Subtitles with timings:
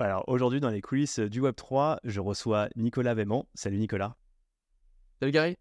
[0.00, 3.44] Alors aujourd'hui, dans les coulisses du Web3, je reçois Nicolas Véman.
[3.54, 4.16] Salut Nicolas.
[5.20, 5.56] Salut Gary.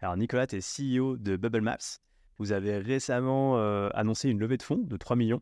[0.00, 2.00] Alors Nicolas, tu es CEO de Bubble Maps.
[2.38, 5.40] Vous avez récemment euh, annoncé une levée de fonds de 3 millions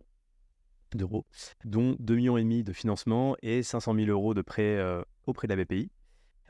[0.95, 1.25] d'euros,
[1.65, 5.65] dont 2 millions de financement et 500 000 euros de prêt euh, auprès de la
[5.65, 5.91] BPI.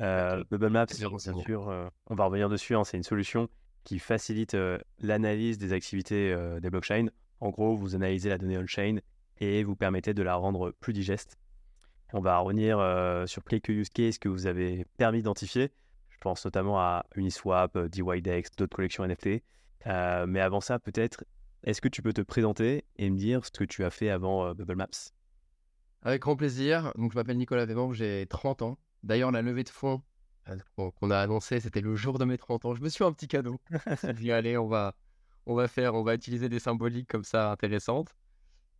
[0.00, 3.48] Euh, Bubble Maps, bien sûr, on va revenir dessus, hein, c'est une solution
[3.84, 4.57] qui facilite
[4.98, 7.07] l'analyse des activités des blockchains.
[7.39, 8.96] En gros, vous analysez la donnée on-chain
[9.39, 11.39] et vous permettez de la rendre plus digeste.
[12.12, 12.79] On va revenir
[13.29, 15.72] sur quelques use cases que vous avez permis d'identifier.
[16.08, 19.43] Je pense notamment à Uniswap, DYDEX, d'autres collections NFT.
[19.85, 21.25] mais avant ça, peut-être,
[21.64, 24.54] est-ce que tu peux te présenter et me dire ce que tu as fait avant
[24.54, 25.12] Bubble Maps?
[26.03, 26.93] Avec grand plaisir.
[26.96, 28.79] Donc, je m'appelle Nicolas Véban, j'ai 30 ans.
[29.03, 30.03] D'ailleurs, la levée de fonds
[30.76, 32.75] qu'on a annoncé, c'était le jour de mes 30 ans.
[32.75, 33.61] Je me suis un petit cadeau.
[34.03, 34.95] Je dit, allez, on va,
[35.47, 38.14] on va faire, on va utiliser des symboliques comme ça intéressantes.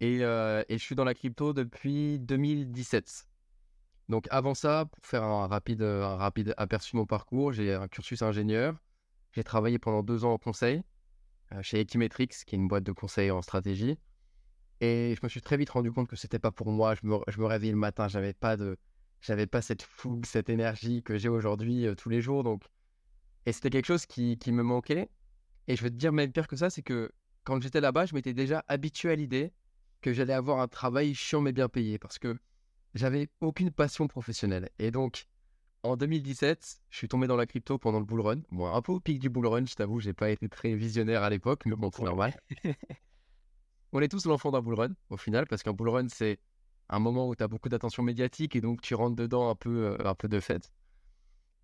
[0.01, 3.29] Et, et je suis dans la crypto depuis 2017.
[4.09, 7.89] Donc avant ça, pour faire un rapide, un rapide aperçu de mon parcours, j'ai un
[7.89, 8.77] cursus ingénieur.
[9.33, 10.83] J'ai travaillé pendant deux ans en conseil
[11.63, 13.99] chez Equimetrix, qui est une boîte de conseil en stratégie.
[14.81, 16.95] Et je me suis très vite rendu compte que c'était pas pour moi.
[16.95, 18.77] Je me, je me réveillais le matin, j'avais pas de,
[19.21, 22.45] j'avais pas cette fougue, cette énergie que j'ai aujourd'hui tous les jours.
[22.45, 22.63] Donc,
[23.47, 25.09] et c'était quelque chose qui, qui, me manquait.
[25.69, 27.11] Et je vais te dire même pire que ça, c'est que
[27.45, 29.53] quand j'étais là-bas, je m'étais déjà habitué à l'idée
[30.07, 32.39] que j'allais avoir un travail chiant mais bien payé, parce que
[32.95, 34.71] j'avais aucune passion professionnelle.
[34.79, 35.27] Et donc,
[35.83, 38.43] en 2017, je suis tombé dans la crypto pendant le bull run.
[38.53, 41.25] Bon, un peu au pic du bull run, je t'avoue, j'ai pas été très visionnaire
[41.25, 42.41] à l'époque, mais bon, c'est normal.
[43.93, 46.39] On est tous l'enfant d'un bull run, au final, parce qu'un bull run, c'est
[46.89, 49.87] un moment où tu as beaucoup d'attention médiatique et donc tu rentres dedans un peu,
[49.87, 50.71] euh, un peu de fait.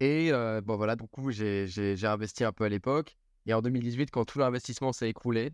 [0.00, 1.68] Et euh, bon, voilà, du coup, j'ai
[2.02, 3.16] investi un peu à l'époque.
[3.46, 5.52] Et en 2018, quand tout l'investissement s'est écroulé,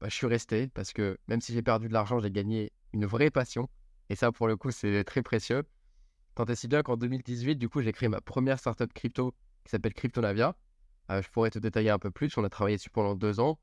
[0.00, 3.06] bah, je suis resté parce que même si j'ai perdu de l'argent, j'ai gagné une
[3.06, 3.68] vraie passion.
[4.08, 5.62] Et ça, pour le coup, c'est très précieux.
[6.34, 9.34] Tant et si bien qu'en 2018, du coup, j'ai créé ma première startup crypto
[9.64, 10.56] qui s'appelle Cryptonavia.
[11.10, 12.36] Euh, je pourrais te détailler un peu plus.
[12.38, 13.58] On a travaillé dessus pendant deux ans.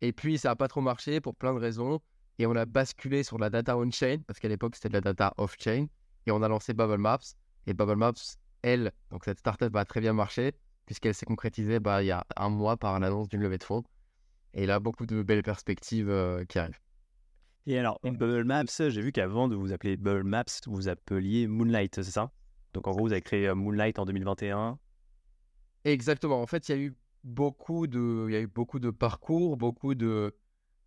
[0.00, 2.00] Et puis, ça n'a pas trop marché pour plein de raisons.
[2.38, 5.34] Et on a basculé sur la data on-chain parce qu'à l'époque, c'était de la data
[5.36, 5.86] off-chain.
[6.26, 7.18] Et on a lancé Bubble Maps.
[7.66, 8.14] Et Bubble Maps,
[8.62, 10.54] elle, donc cette startup a très bien marché
[10.86, 13.84] puisqu'elle s'est concrétisée bah, il y a un mois par l'annonce d'une levée de fonds.
[14.54, 16.80] Et il a beaucoup de belles perspectives euh, qui arrivent.
[17.66, 21.96] Et alors, Bubble Maps, j'ai vu qu'avant de vous appeler Bubble Maps, vous appeliez Moonlight,
[21.96, 22.32] c'est ça?
[22.72, 24.78] Donc en gros, vous avez créé euh, Moonlight en 2021.
[25.84, 26.40] Exactement.
[26.40, 29.56] En fait, il y a eu beaucoup de, il y a eu beaucoup de parcours,
[29.56, 30.34] beaucoup de,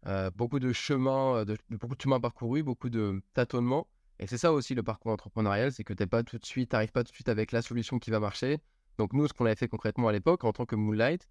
[0.08, 3.88] euh, beaucoup de chemins, de, beaucoup de chemins parcourus, beaucoup de tâtonnements.
[4.20, 6.92] Et c'est ça aussi le parcours entrepreneurial, c'est que t'es pas tout de suite, t'arrives
[6.92, 8.60] pas tout de suite avec la solution qui va marcher.
[8.98, 11.28] Donc nous, ce qu'on avait fait concrètement à l'époque en tant que Moonlight,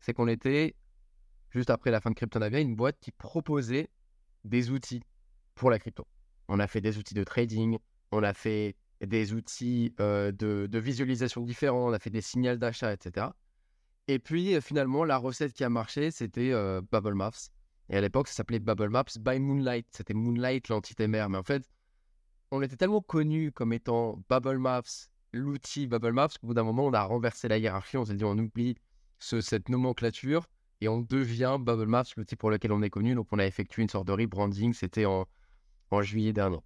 [0.00, 0.74] c'est qu'on était
[1.50, 3.88] juste après la fin de Cryptonavia, une boîte qui proposait
[4.44, 5.02] des outils
[5.54, 6.06] pour la crypto.
[6.48, 7.78] On a fait des outils de trading,
[8.12, 12.92] on a fait des outils euh, de, visualisation différents, on a fait des signaux d'achat,
[12.92, 13.26] etc.
[14.08, 17.50] Et puis euh, finalement, la recette qui a marché, c'était euh, Bubble Maps.
[17.88, 19.86] Et à l'époque, ça s'appelait Bubble Maps by Moonlight.
[19.90, 21.28] C'était Moonlight, l'entité mère.
[21.28, 21.68] Mais en fait,
[22.50, 24.82] on était tellement connus comme étant Bubble Maps,
[25.32, 27.96] l'outil Bubble Maps, qu'au bout d'un moment, on a renversé la hiérarchie.
[27.96, 28.76] On s'est dit, on oublie
[29.18, 30.46] cette nomenclature
[30.80, 33.14] et on devient Bubble Maps, l'outil pour lequel on est connu.
[33.14, 34.74] Donc, on a effectué une sorte de rebranding.
[34.74, 35.26] C'était en,
[35.90, 36.58] en juillet dernier.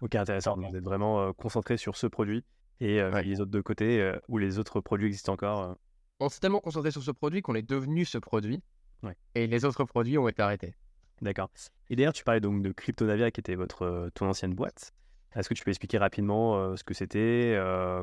[0.00, 0.56] Ok, intéressant.
[0.56, 2.44] Vous êtes vraiment euh, concentré sur ce produit
[2.80, 5.76] et euh, les autres de côté euh, ou les autres produits existent encore.
[6.20, 8.62] On s'est tellement concentré sur ce produit qu'on est devenu ce produit
[9.34, 10.74] et les autres produits ont été arrêtés.
[11.22, 11.50] D'accord.
[11.90, 14.92] Et d'ailleurs, tu parlais donc de Cryptonavia qui était votre ton ancienne boîte.
[15.34, 17.58] Est-ce que tu peux expliquer rapidement ce que c'était,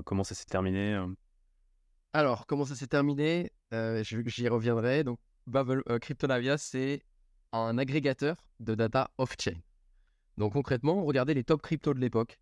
[0.06, 1.00] comment ça s'est terminé
[2.14, 5.04] Alors, comment ça s'est terminé J'y reviendrai.
[5.04, 7.04] Donc, Babel, euh, Cryptonavia, c'est
[7.54, 9.56] un agrégateur de data off-chain.
[10.38, 12.38] Donc concrètement, regardez les top cryptos de l'époque.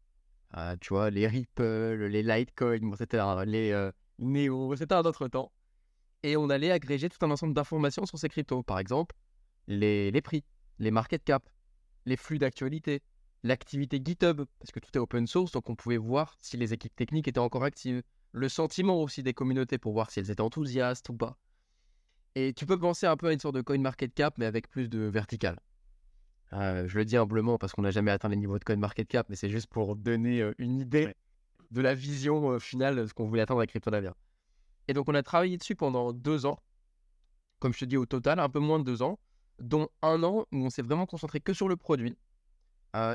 [0.57, 5.51] Euh, tu vois, les Ripple, les Litecoin, c'était les euh, Neo, c'était un autre temps.
[6.23, 8.63] Et on allait agréger tout un ensemble d'informations sur ces cryptos.
[8.63, 9.15] Par exemple,
[9.67, 10.43] les, les prix,
[10.79, 11.47] les market cap,
[12.05, 13.03] les flux d'actualité,
[13.43, 16.95] l'activité GitHub, parce que tout est open source, donc on pouvait voir si les équipes
[16.95, 18.01] techniques étaient encore actives.
[18.31, 21.37] Le sentiment aussi des communautés pour voir si elles étaient enthousiastes ou pas.
[22.35, 24.69] Et tu peux penser un peu à une sorte de coin market cap, mais avec
[24.69, 25.57] plus de vertical.
[26.51, 29.07] Euh, je le dis humblement parce qu'on n'a jamais atteint les niveaux de coin market
[29.07, 31.15] cap, mais c'est juste pour donner euh, une idée
[31.71, 34.13] de la vision euh, finale de ce qu'on voulait atteindre avec Cryptonavia.
[34.89, 36.59] Et donc, on a travaillé dessus pendant deux ans,
[37.59, 39.17] comme je te dis au total, un peu moins de deux ans,
[39.59, 42.17] dont un an où on s'est vraiment concentré que sur le produit.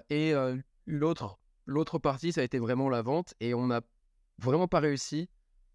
[0.09, 0.35] et
[0.87, 3.83] l'autre, l'autre partie, ça a été vraiment la vente, et on n'a
[4.39, 5.29] vraiment pas réussi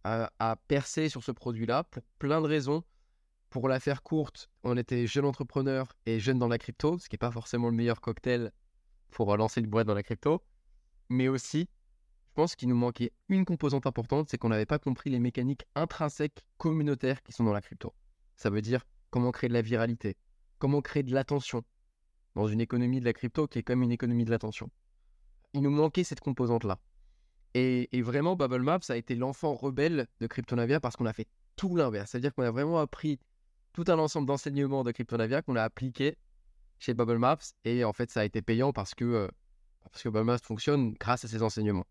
[0.03, 2.83] à percer sur ce produit-là pour plein de raisons
[3.55, 7.13] pour la faire courte, on était jeune entrepreneur et jeune dans la crypto, ce qui
[7.13, 8.51] n'est pas forcément le meilleur cocktail
[9.11, 10.43] pour lancer une boîte dans la crypto.
[11.07, 11.69] Mais aussi,
[12.33, 16.45] pense qu'il nous manquait une composante importante, c'est qu'on n'avait pas compris les mécaniques intrinsèques
[16.57, 17.93] communautaires qui sont dans la crypto.
[18.35, 20.17] Ça veut dire comment créer de la viralité,
[20.59, 21.63] comment créer de l'attention
[22.35, 24.69] dans une économie de la crypto qui est comme une économie de l'attention.
[25.53, 26.77] Il nous manquait cette composante-là.
[27.53, 31.77] Et, vraiment, Bubble Maps a été l'enfant rebelle de Cryptonavia parce qu'on a fait tout
[31.77, 32.11] l'inverse.
[32.11, 33.17] C'est-à-dire qu'on a vraiment appris
[33.75, 36.17] tout un ensemble d'enseignements de Cryptonavia qu'on a appliqué
[36.79, 37.37] chez Bubble Maps.
[37.65, 39.27] Et en fait, ça a été payant parce que, euh,
[39.91, 41.85] parce que Bubble Maps fonctionne grâce à ces enseignements.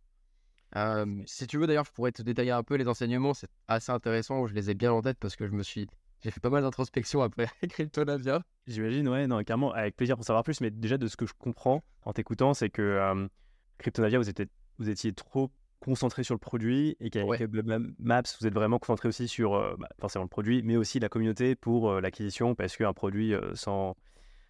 [0.77, 3.35] Euh, si tu veux, d'ailleurs, je pourrais te détailler un peu les enseignements.
[3.35, 4.47] C'est assez intéressant.
[4.47, 5.87] Je les ai bien en tête parce que je me suis
[6.23, 8.43] j'ai fait pas mal d'introspection après Cryptonavia.
[8.67, 10.63] J'imagine, ouais, non, carrément, avec plaisir pour savoir plus.
[10.63, 13.29] Mais déjà, de ce que je comprends en t'écoutant, c'est que euh,
[13.77, 14.49] Cryptonavia, vous étiez,
[14.79, 15.51] vous étiez trop
[15.85, 17.79] concentré sur le produit et qu'avec ouais.
[17.99, 21.09] Maps, vous êtes vraiment concentré aussi sur euh, bah, forcément le produit, mais aussi la
[21.09, 23.97] communauté pour euh, l'acquisition parce qu'un produit sans,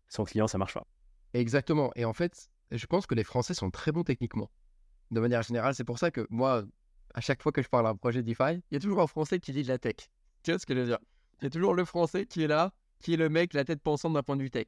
[0.09, 0.87] sans client, ça marche pas.
[1.33, 1.91] Exactement.
[1.97, 4.51] Et en fait, je pense que les Français sont très bons techniquement.
[5.11, 6.65] De manière générale, c'est pour ça que moi,
[7.15, 9.41] à chaque fois que je parle d'un projet DeFi, il y a toujours un Français
[9.41, 9.97] qui dit de la tech.
[10.43, 10.99] Tu vois ce que je veux dire?
[11.41, 14.23] C'est toujours le français qui est là, qui est le mec, la tête pensante d'un
[14.23, 14.67] point de vue tech.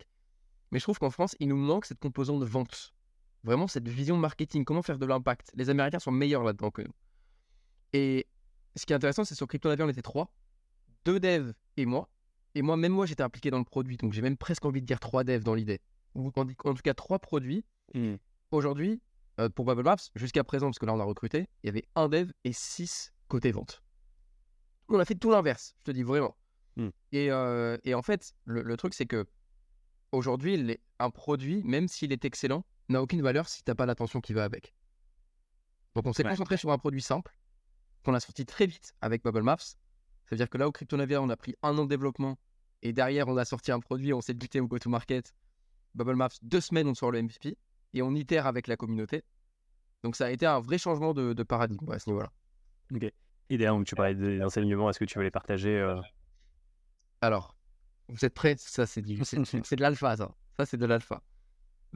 [0.71, 2.95] Mais je trouve qu'en France, il nous manque cette composante de vente.
[3.47, 5.53] Vraiment, cette vision marketing, comment faire de l'impact.
[5.55, 6.93] Les Américains sont meilleurs là-dedans que nous.
[7.93, 8.27] Et
[8.75, 10.35] ce qui est intéressant, c'est sur CryptoNavia, on était trois,
[11.05, 12.11] deux devs et moi.
[12.57, 14.87] Et moi, même moi, j'étais impliqué dans le produit, donc j'ai même presque envie de
[14.87, 15.81] dire trois devs dans l'idée.
[16.17, 17.65] Ou en, tout cas, trois produits.
[17.95, 18.15] Mmh.
[18.51, 19.01] Aujourd'hui,
[19.39, 21.85] euh, pour Bubble Maps, jusqu'à présent, parce que là, on a recruté, il y avait
[21.95, 23.81] un dev et six côté vente.
[24.89, 26.37] On a fait tout l'inverse, je te dis vraiment.
[26.75, 26.89] Mmh.
[27.13, 29.25] Et, en fait, le, truc, c'est que
[30.11, 34.21] aujourd'hui, un produit, même s'il est excellent, n'a aucune valeur si tu n'as pas l'attention
[34.21, 34.75] qui va avec.
[35.95, 37.39] Donc, on s'est concentré sur un produit simple
[38.05, 39.57] qu'on a sorti très vite avec Bubble Maps.
[40.27, 42.39] C'est-à-dire que là, au Cryptonavia, on a pris un an de développement
[42.83, 45.35] et derrière, on a sorti un produit, on s'est buté au go-to-market.
[45.95, 47.57] Bubble Maps, deux semaines, on sort le MVP
[47.95, 49.25] et on itère avec la communauté.
[50.03, 52.31] Donc, ça a été un vrai changement de, paradigme à ce niveau-là.
[52.95, 53.11] Ok.
[53.49, 55.81] Et tu parlais des enseignements, est-ce que tu veux les partager
[57.21, 57.57] alors,
[58.09, 58.57] vous êtes prêts?
[58.59, 60.35] Ça, c'est de l'alpha, ça.
[60.57, 61.23] Ça, c'est de l'alpha.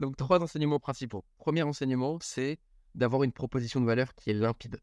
[0.01, 1.23] Donc, trois enseignements principaux.
[1.37, 2.57] Premier enseignement, c'est
[2.95, 4.79] d'avoir une proposition de valeur qui est limpide.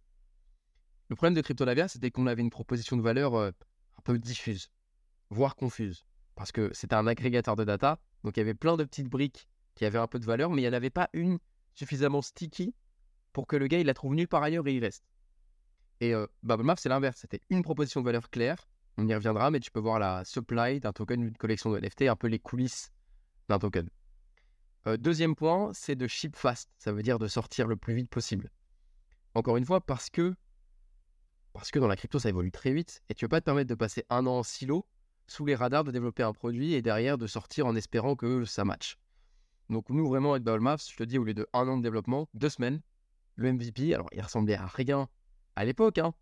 [1.09, 3.51] Le problème de Cryptonavia, c'était qu'on avait une proposition de valeur euh,
[3.99, 4.71] un peu diffuse,
[5.31, 6.07] voire confuse,
[6.37, 9.49] parce que c'était un agrégateur de data, donc il y avait plein de petites briques
[9.75, 11.41] qui avaient un peu de valeur, mais il n'y en avait pas une
[11.75, 12.73] suffisamment sticky
[13.33, 15.05] pour que le gars il la trouve nulle part ailleurs et il reste.
[16.01, 16.29] Et euh,
[16.77, 18.69] c'est l'inverse, c'était une proposition de valeur claire,
[18.99, 22.03] on y reviendra, mais tu peux voir la supply d'un token d'une collection de NFT,
[22.03, 22.93] un peu les coulisses
[23.49, 23.89] d'un token.
[24.89, 26.71] Euh, deuxième point, c'est de ship fast.
[26.79, 28.51] Ça veut dire de sortir le plus vite possible.
[29.35, 30.35] Encore une fois, parce que,
[31.75, 33.75] dans la crypto, ça évolue très vite et tu ne peux pas te permettre de
[33.75, 34.87] passer un an en silo
[35.27, 38.65] sous les radars, de développer un produit et derrière de sortir en espérant que ça
[38.65, 38.97] matche.
[39.69, 42.27] Donc, nous, vraiment, avec Bubble je te dis, au lieu de un an de développement,
[42.33, 42.81] deux semaines,
[43.35, 45.07] le MVP, alors il ressemblait à rien
[45.55, 46.15] à l'époque, hein,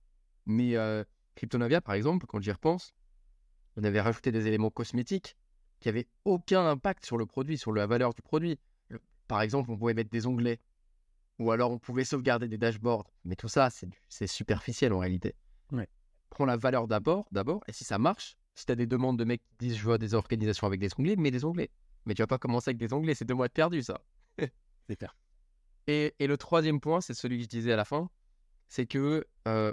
[0.45, 1.05] mais euh,
[1.37, 2.95] Cryptonavia, par exemple, quand j'y repense,
[3.77, 5.37] on avait rajouté des éléments cosmétiques
[5.87, 8.59] qui n'avaient aucun impact sur le produit, sur la valeur du produit.
[9.29, 10.59] Par exemple, on pouvait mettre des onglets
[11.39, 13.09] ou alors on pouvait sauvegarder des dashboards.
[13.25, 13.69] Mais tout ça,
[14.09, 15.37] c'est superficiel en réalité.
[16.29, 19.23] Prends la valeur d'abord, d'abord, et si ça marche, si tu as des demandes de
[19.25, 21.71] mecs qui disent je veux des organisations avec des onglets, mets des onglets.
[22.05, 24.01] Mais tu vas pas commencer avec des onglets, c'est deux mois de perdu ça.
[24.89, 25.17] c'est clair.
[25.87, 28.11] Et, le troisième point, c'est celui que je disais à la fin,
[28.67, 29.73] c'est que euh,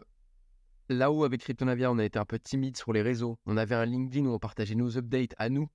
[0.90, 3.76] là où avec Cryptonavia, on a été un peu timide sur les réseaux, on avait
[3.76, 5.68] un LinkedIn où on partageait nos updates à nous.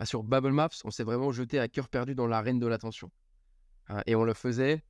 [0.00, 3.10] Bah, sur Bubble Maps, on s'est vraiment jeté à cœur perdu dans l'arène de l'attention.
[3.88, 4.82] Hein, et on le faisait,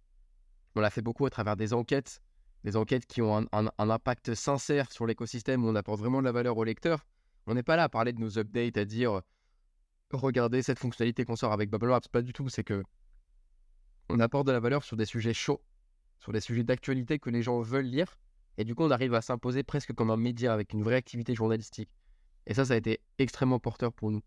[0.76, 2.22] on l'a fait beaucoup à travers des enquêtes,
[2.62, 6.32] des enquêtes qui ont un, impact sincère sur l'écosystème, où on apporte vraiment de la
[6.32, 7.04] valeur au lecteur.
[7.48, 9.22] On n'est pas là à parler de nos updates, à dire
[10.12, 12.48] regardez cette fonctionnalité qu'on sort avec Bubble Maps, pas du tout.
[12.48, 12.84] C'est que
[14.10, 15.60] on apporte de la valeur sur des sujets chauds,
[16.20, 18.16] sur des sujets d'actualité que les gens veulent lire
[18.58, 21.34] et du coup, on arrive à s'imposer presque comme un média avec une vraie activité
[21.34, 21.90] journalistique.
[22.46, 24.22] Et ça, ça a été extrêmement porteur pour nous.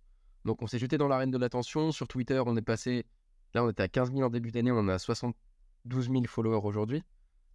[0.46, 1.92] Donc, on s'est jeté dans l'arène de l'attention.
[1.92, 3.06] Sur Twitter, on est passé.
[3.54, 7.04] Là, on était à 15 000 en début d'année, on a 72 000 followers aujourd'hui,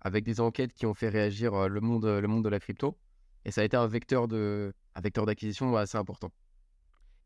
[0.01, 2.97] avec des enquêtes qui ont fait réagir euh, le monde, le monde de la crypto.
[3.45, 6.31] Et ça a été un vecteur de, un vecteur d'acquisition assez important.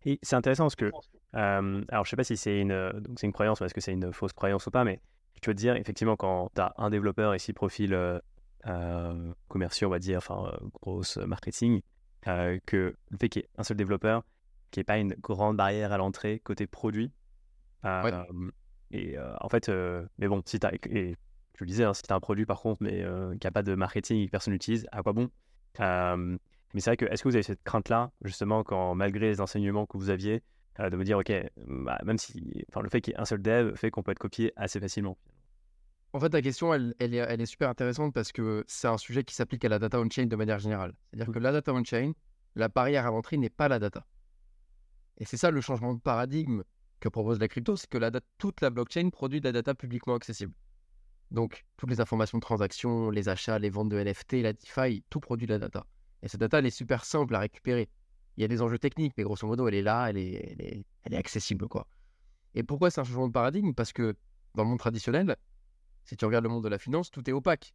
[0.04, 0.90] Et c'est intéressant parce que,
[1.36, 3.92] euh, alors je sais pas si c'est une, donc c'est une croyance est-ce que c'est
[3.92, 5.00] une fausse croyance ou pas, mais
[5.34, 8.18] je peux te dire, effectivement, quand tu as un développeur ici profil euh,
[8.66, 11.82] euh, commerciaux, on va dire, enfin, grosse marketing,
[12.24, 14.22] que le fait qu'il y ait un seul développeur,
[14.72, 17.12] qui n'y ait pas une grande barrière à l'entrée côté produit.
[17.84, 19.70] Et en fait,
[20.18, 21.16] mais bon, si tu as, et
[21.54, 23.04] je le disais, hein, si tu as un produit par contre, mais
[23.40, 25.30] qui n'a pas de marketing et que personne n'utilise, à quoi bon?
[25.78, 29.86] Mais c'est vrai que, est-ce que vous avez cette crainte-là, justement, quand malgré les enseignements
[29.86, 30.42] que vous aviez,
[30.78, 31.30] de me dire, ok,
[31.66, 34.18] bah, même si, le fait qu'il y ait un seul dev fait qu'on peut être
[34.18, 35.18] copié assez facilement?
[36.14, 38.98] En fait, ta question, elle, elle, est, elle est super intéressante parce que c'est un
[38.98, 40.94] sujet qui s'applique à la data on-chain de manière générale.
[41.10, 41.34] C'est-à-dire Mmh.
[41.34, 42.12] que la data on-chain,
[42.54, 44.06] la barrière à l'entrée n'est pas la data.
[45.22, 46.64] Et c'est ça le changement de paradigme
[46.98, 50.52] que propose la crypto, c'est que toute la blockchain produit de la data publiquement accessible.
[51.30, 55.20] Donc, toutes les informations de transactions, les achats, les ventes de NFT, la DeFi, tout
[55.20, 55.86] produit de la data.
[56.22, 57.88] Et cette data, elle est super simple à récupérer.
[58.36, 61.68] Il y a des enjeux techniques, mais grosso modo, elle est là, elle est accessible,
[61.68, 61.86] quoi.
[62.56, 63.74] Et pourquoi c'est un changement de paradigme?
[63.74, 64.16] Parce que
[64.56, 65.36] dans le monde traditionnel,
[66.02, 67.74] si tu regardes le monde de la finance, tout est opaque.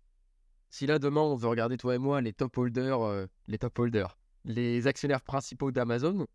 [0.69, 3.79] Si là, demain, on veut regarder, toi et moi, les top holders, euh, les top
[3.79, 6.27] holders, les actionnaires principaux d'Amazon,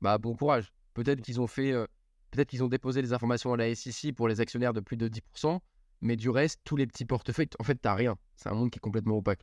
[0.00, 0.72] bah bon courage.
[0.94, 1.86] Peut-être qu'ils ont fait, euh,
[2.30, 5.08] peut-être qu'ils ont déposé les informations à la SEC pour les actionnaires de plus de
[5.08, 5.60] 10%,
[6.00, 8.16] mais du reste, tous les petits portefeuilles, en fait, t'as rien.
[8.36, 9.40] C'est un monde qui est complètement opaque.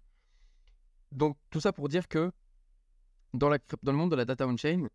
[1.12, 2.32] Donc, tout ça pour dire que
[3.34, 4.88] dans, la, dans le monde de la data on-chain,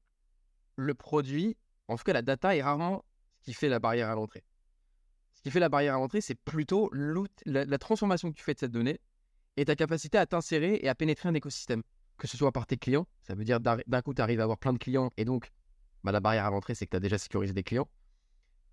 [0.77, 1.57] le produit,
[1.89, 3.05] en tout cas la data, est rarement
[3.41, 4.45] ce qui fait la barrière à l'entrée.
[5.35, 6.91] Ce qui fait la barrière à l'entrée, c'est plutôt
[7.45, 9.01] la transformation que tu fais de cette donnée
[9.57, 11.83] et ta capacité à t'insérer et à pénétrer un écosystème.
[12.19, 14.59] Que ce soit par tes clients, ça veut dire d'un coup, tu arrives à avoir
[14.59, 15.53] plein de clients et donc
[16.03, 17.89] bah, la barrière à l'entrée, c'est que tu as déjà sécurisé des clients.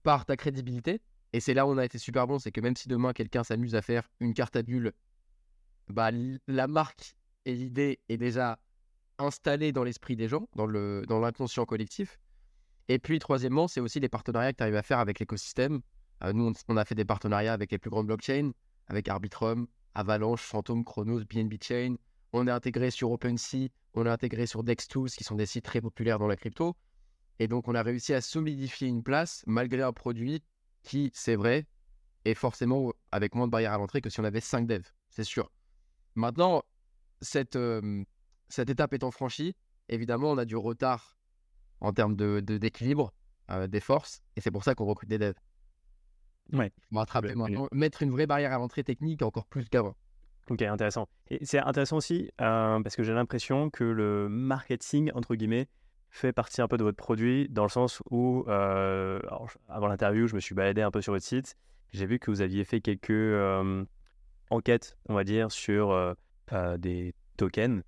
[0.04, 1.02] Par ta crédibilité,
[1.34, 3.44] et c'est là où on a été super bon, c'est que même si demain quelqu'un
[3.44, 4.94] s'amuse à faire une carte à bulles,
[5.90, 6.12] bah,
[6.48, 8.60] la marque et l'idée est déjà
[9.18, 12.20] installée dans l'esprit des gens, dans le dans l'inconscient collectif.
[12.88, 15.82] Et puis, troisièmement, c'est aussi les partenariats que tu arrives à faire avec l'écosystème.
[16.24, 18.52] Euh, nous, on a fait des partenariats avec les plus grandes blockchains,
[18.88, 21.96] avec Arbitrum, Avalanche, Phantom, Chronos, BNB Chain.
[22.34, 25.82] On est intégré sur OpenSea, on est intégré sur Dex2, qui sont des sites très
[25.82, 26.76] populaires dans la crypto.
[27.40, 30.44] Et donc, on a réussi à solidifier une place malgré un produit
[30.84, 31.68] qui, c'est vrai,
[32.26, 35.24] est forcément avec moins de barrières à l'entrée que si on avait 5 devs, c'est
[35.24, 35.52] sûr.
[36.16, 36.64] Maintenant,
[37.22, 38.04] cette, euh,
[38.50, 39.56] cette étape étant franchie,
[39.90, 41.18] évidemment, on a du retard
[41.82, 43.14] en termes de, de- d'équilibre
[43.52, 45.36] euh, des forces, et c'est pour ça qu'on recrute des devs.
[46.52, 46.72] Ouais.
[47.36, 49.96] Maintenant, mettre une vraie barrière à l'entrée technique encore plus qu'avant.
[50.50, 51.08] Ok, intéressant.
[51.30, 55.68] Et c'est intéressant aussi euh, parce que j'ai l'impression que le marketing, entre guillemets,
[56.10, 60.28] fait partie un peu de votre produit dans le sens où, euh, alors, avant l'interview,
[60.28, 61.56] je me suis baladé un peu sur votre site.
[61.92, 63.86] J'ai vu que vous aviez fait quelques euh,
[64.50, 66.16] enquêtes, on va dire, sur
[66.78, 67.82] des tokens.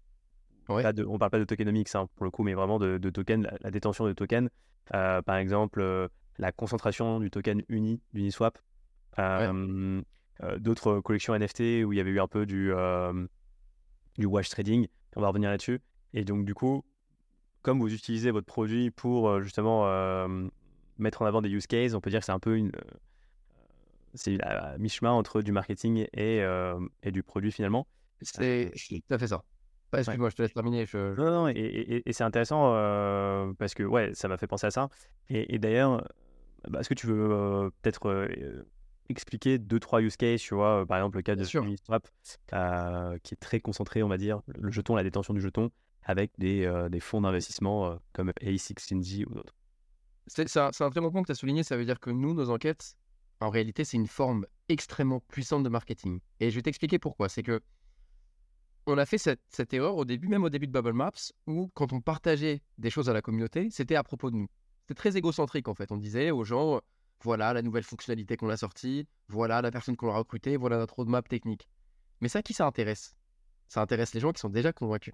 [0.70, 0.82] Ouais.
[0.82, 3.10] Pas de- on parle pas de tokenomics hein, pour le coup, mais vraiment de, de
[3.10, 4.50] tokens, la, la détention de tokens.
[4.90, 8.58] Par exemple, la concentration du token Uni, d'Uniswap.
[9.20, 10.02] Euh,
[10.60, 13.26] D'autres collections NFT où il y avait eu un peu du, euh,
[14.18, 14.88] du wash trading.
[15.16, 15.80] On va revenir là-dessus.
[16.14, 16.84] Et donc, du coup,
[17.62, 20.48] comme vous utilisez votre produit pour euh, justement euh,
[20.98, 22.70] mettre en avant des use cases, on peut dire que c'est un peu une.
[22.76, 22.98] euh,
[24.14, 27.88] c'est à mi-chemin entre du marketing et, euh, et du produit finalement.
[28.22, 28.72] C'est
[29.08, 29.44] tout à fait ça.
[29.92, 30.86] Bah, Excuse-moi, je te laisse terminer.
[30.86, 31.16] Je...
[31.16, 34.68] Non, non, et, et- et c'est intéressant euh, parce que ouais, ça m'a fait penser
[34.68, 34.90] à ça.
[35.30, 36.08] Et, d'ailleurs,
[36.70, 38.64] bah, est-ce que tu veux euh, peut-être euh,
[39.10, 41.66] expliquer deux, trois use cases, tu vois, par exemple le cas Bien de.
[41.66, 42.08] Uniswap,
[42.54, 45.72] euh, qui est très concentré, on va dire, le jeton, la détention du jeton,
[46.04, 49.54] avec des, euh, des fonds d'investissement euh, comme A16Z ou d'autres.
[50.28, 51.64] C'est un, un très bon point que tu as souligné.
[51.64, 52.98] Ça veut dire que nous, nos enquêtes,
[53.42, 56.20] en réalité, c'est une forme extrêmement puissante de marketing.
[56.40, 57.30] Et je vais t'expliquer pourquoi.
[57.30, 57.62] C'est que
[58.88, 61.12] on a fait cette, cette erreur au début, même au début de Bubble Maps,
[61.48, 64.48] où quand on partageait des choses à la communauté, c'était à propos de nous.
[64.82, 65.92] C'était très égocentrique en fait.
[65.92, 66.82] On disait aux gens,
[67.22, 70.96] voilà la nouvelle fonctionnalité qu'on a sortie, voilà la personne qu'on a recrutée, voilà notre
[70.96, 71.68] roadmap technique.
[72.22, 73.16] Mais ça, qui ça intéresse?
[73.68, 75.14] Ça intéresse les gens qui sont déjà convaincus.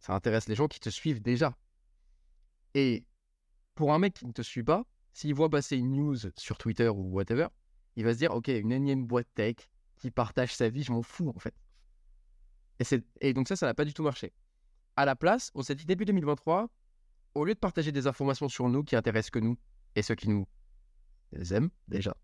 [0.00, 1.56] Ça intéresse les gens qui te suivent déjà.
[2.74, 3.04] Et
[3.74, 6.88] pour un mec qui ne te suit pas, s'il voit passer une news sur Twitter
[6.88, 7.48] ou whatever,
[7.96, 9.56] il va se dire, ok, une énième boîte tech
[9.96, 11.54] qui partage sa vie, je m'en fous en fait.
[12.80, 12.84] Et,
[13.20, 14.32] et donc ça, ça n'a pas du tout marché.
[14.96, 16.68] À la place, on s'est dit début 2023,
[17.34, 19.56] au lieu de partager des informations sur nous qui intéressent que nous
[19.94, 20.46] et ceux qui nous
[21.52, 22.16] aiment déjà,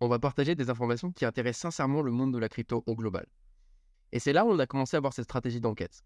[0.00, 3.26] on va partager des informations qui intéressent sincèrement le monde de la crypto au global.
[4.12, 6.02] Et c'est là où on a commencé à avoir cette stratégie d'enquête.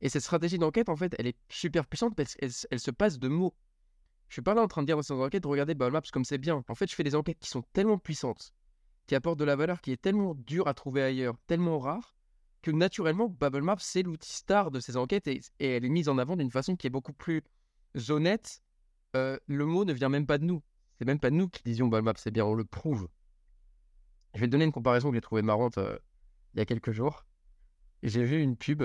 [0.00, 3.28] Et cette stratégie d'enquête, en fait, elle est super puissante parce qu'elle se passe de
[3.28, 3.54] mots.
[4.28, 6.24] Je suis pas là en train de dire dans ces enquêtes, regardez Bubble Maps comme
[6.24, 6.62] c'est bien.
[6.68, 8.54] En fait, je fais des enquêtes qui sont tellement puissantes,
[9.06, 12.14] qui apportent de la valeur qui est tellement dure à trouver ailleurs, tellement rare,
[12.62, 16.08] que naturellement, Bubble Maps, c'est l'outil star de ces enquêtes et, et elle est mise
[16.08, 17.42] en avant d'une façon qui est beaucoup plus
[18.08, 18.62] honnête.
[19.16, 20.62] Euh, le mot ne vient même pas de nous.
[21.00, 23.08] C'est même pas nous qui disions Bubble Maps, c'est bien, on le prouve.
[24.34, 25.98] Je vais te donner une comparaison que j'ai trouvée marrante euh,
[26.52, 27.24] il y a quelques jours.
[28.02, 28.82] J'ai vu une pub,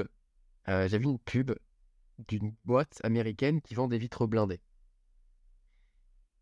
[0.70, 1.52] euh, j'ai vu une pub
[2.30, 4.62] d'une boîte américaine qui vend des vitres blindées.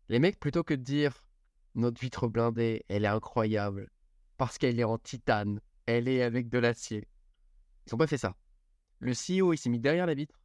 [0.08, 1.26] Les mecs, plutôt que de dire
[1.74, 3.90] notre vitre blindée, elle est incroyable
[4.36, 7.08] parce qu'elle est en titane, elle est avec de l'acier,
[7.88, 8.36] ils n'ont pas fait ça.
[9.00, 10.40] Le CEO, il s'est mis derrière la vitre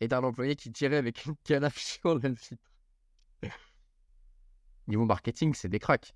[0.00, 2.71] et t'as un employé qui tirait avec une à sur la vitre.
[4.88, 6.14] Niveau marketing, c'est des cracks.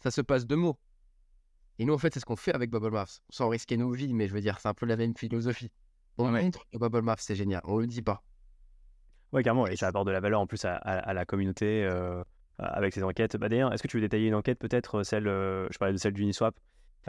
[0.00, 0.78] Ça se passe de mots.
[1.78, 4.12] Et nous, en fait, c'est ce qu'on fait avec Bubble Maps, sans risquer nos vies,
[4.12, 5.70] mais je veux dire, c'est un peu la même philosophie.
[6.18, 8.22] On montre que Bubble Maps, c'est génial, on le dit pas.
[9.32, 12.22] Ouais, carrément, et ça apporte de la valeur en plus à, la communauté euh,
[12.58, 13.36] avec ces enquêtes.
[13.36, 15.98] Bah, D'ailleurs, est-ce que tu veux détailler une enquête, peut-être celle, euh, je parlais de
[15.98, 16.54] celle d'Uniswap.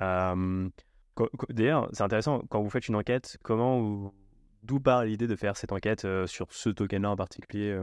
[0.02, 0.70] Euh,
[1.50, 4.14] D'ailleurs, c'est intéressant, quand vous faites une enquête, comment
[4.64, 7.78] d'où part l'idée de faire cette enquête sur ce token-là en particulier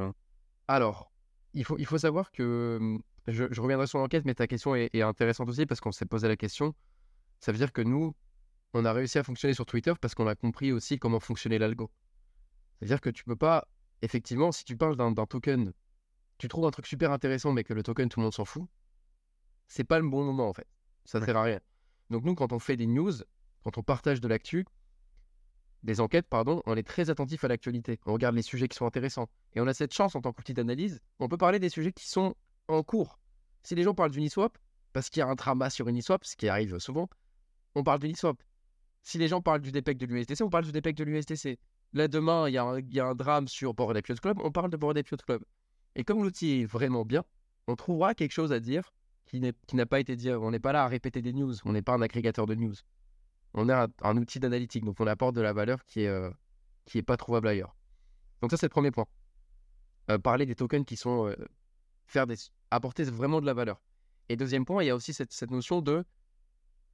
[0.68, 1.12] Alors,
[1.54, 5.48] il faut, il faut savoir que je, reviendrai sur l'enquête, mais ta question est, intéressante
[5.48, 6.74] aussi parce qu'on s'est posé la question.
[7.40, 8.14] Ça veut dire que nous,
[8.74, 11.90] on a réussi à fonctionner sur Twitter parce qu'on a compris aussi comment fonctionnait l'algo.
[12.78, 13.66] C'est-à-dire que tu peux pas,
[14.02, 15.72] effectivement, si tu parles d'un token,
[16.38, 18.64] tu trouves un truc super intéressant, mais que le token, tout le monde s'en fout,
[19.66, 20.66] c'est pas le bon moment en fait.
[21.04, 21.60] Ça ne sert à rien.
[22.10, 23.12] Donc nous, quand on fait des news,
[23.64, 24.64] quand on partage de l'actu,
[25.82, 28.00] des enquêtes, pardon, on est très attentif à l'actualité.
[28.06, 29.28] On regarde les sujets qui sont intéressants.
[29.54, 32.08] Et on a cette chance en tant qu'outil d'analyse, on peut parler des sujets qui
[32.08, 32.34] sont
[32.66, 33.18] en cours.
[33.62, 34.58] Si les gens parlent d'Uniswap,
[34.92, 37.08] parce qu'il y a un drama sur Uniswap, ce qui arrive souvent,
[37.74, 38.42] on parle d'Uniswap.
[39.02, 41.58] Si les gens parlent du DPEC de l'USDC, on parle du DPEC de l'USDC.
[41.94, 44.98] Là, demain, il y, a un, drame sur Bored Ape Club, on parle de Bored
[44.98, 45.42] Ape Club.
[45.94, 47.24] Et comme l'outil est vraiment bien,
[47.66, 48.92] on trouvera quelque chose à dire
[49.26, 50.30] qui n'a pas été dit.
[50.30, 52.74] On n'est pas là à répéter des news, on n'est pas un agrégateur de news.
[53.54, 56.30] On est un, outil d'analytique, donc on apporte de la valeur qui est, euh,
[56.84, 57.74] qui est pas trouvable ailleurs.
[58.40, 59.06] Donc ça, c'est le premier point.
[60.10, 61.26] Euh, parler des tokens qui sont...
[61.26, 61.34] Euh,
[62.06, 62.36] faire des,
[62.70, 63.80] apporter vraiment de la valeur.
[64.28, 66.04] Et deuxième point, il y a aussi cette, notion de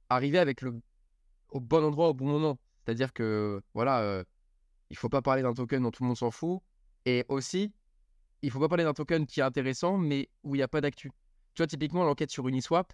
[0.09, 0.79] arriver avec le
[1.49, 2.57] au bon endroit au bon moment.
[2.83, 4.23] C'est-à-dire que voilà,
[4.89, 6.61] il faut pas parler d'un token dont tout le monde s'en fout.
[7.05, 7.73] Et aussi,
[8.41, 10.81] il faut pas parler d'un token qui est intéressant, mais où il n'y a pas
[10.81, 11.11] d'actu.
[11.53, 12.93] Tu vois, typiquement, l'enquête sur Uniswap,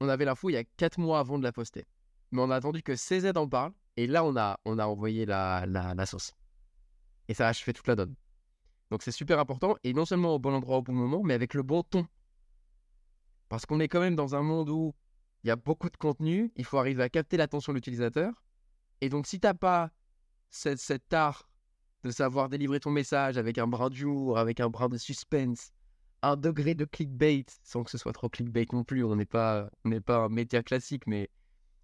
[0.00, 1.86] on avait l'info il y a 4 mois avant de la poster.
[2.30, 5.24] Mais on a attendu que CZ en parle, et là, on a, on a envoyé
[5.24, 6.32] la, la, sauce.
[7.28, 8.14] Et ça a achevé toute la donne.
[8.90, 11.54] Donc c'est super important, et non seulement au bon endroit au bon moment, mais avec
[11.54, 12.06] le bon ton.
[13.48, 14.94] Parce qu'on est quand même dans un monde où
[15.42, 18.32] il y a beaucoup de contenu, il faut arriver à capter l'attention de l'utilisateur.
[19.00, 19.90] Et donc si tu n'as pas
[20.50, 21.48] cette, cet art
[22.02, 25.72] de savoir délivrer ton message avec un brin d'humour, avec un brin de suspense,
[26.24, 29.70] un degré de clickbait, sans que ce soit trop clickbait non plus, on n'est pas,
[30.04, 31.30] pas un média classique, mais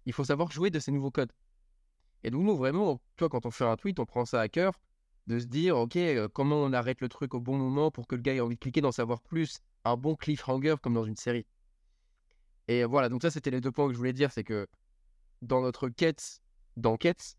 [0.05, 1.31] il faut savoir jouer de ces nouveaux codes.
[2.23, 4.73] Et donc nous, vraiment, toi, quand on fait un tweet, on prend ça à cœur,
[5.27, 8.15] de se dire, OK, euh, comment on arrête le truc au bon moment pour que
[8.15, 11.15] le gars ait envie de cliquer, d'en savoir plus, un bon cliffhanger comme dans une
[11.15, 11.45] série.
[12.67, 14.67] Et voilà, donc ça, c'était les deux points que je voulais dire, c'est que
[15.41, 16.41] dans notre quête
[16.77, 17.35] d'enquête,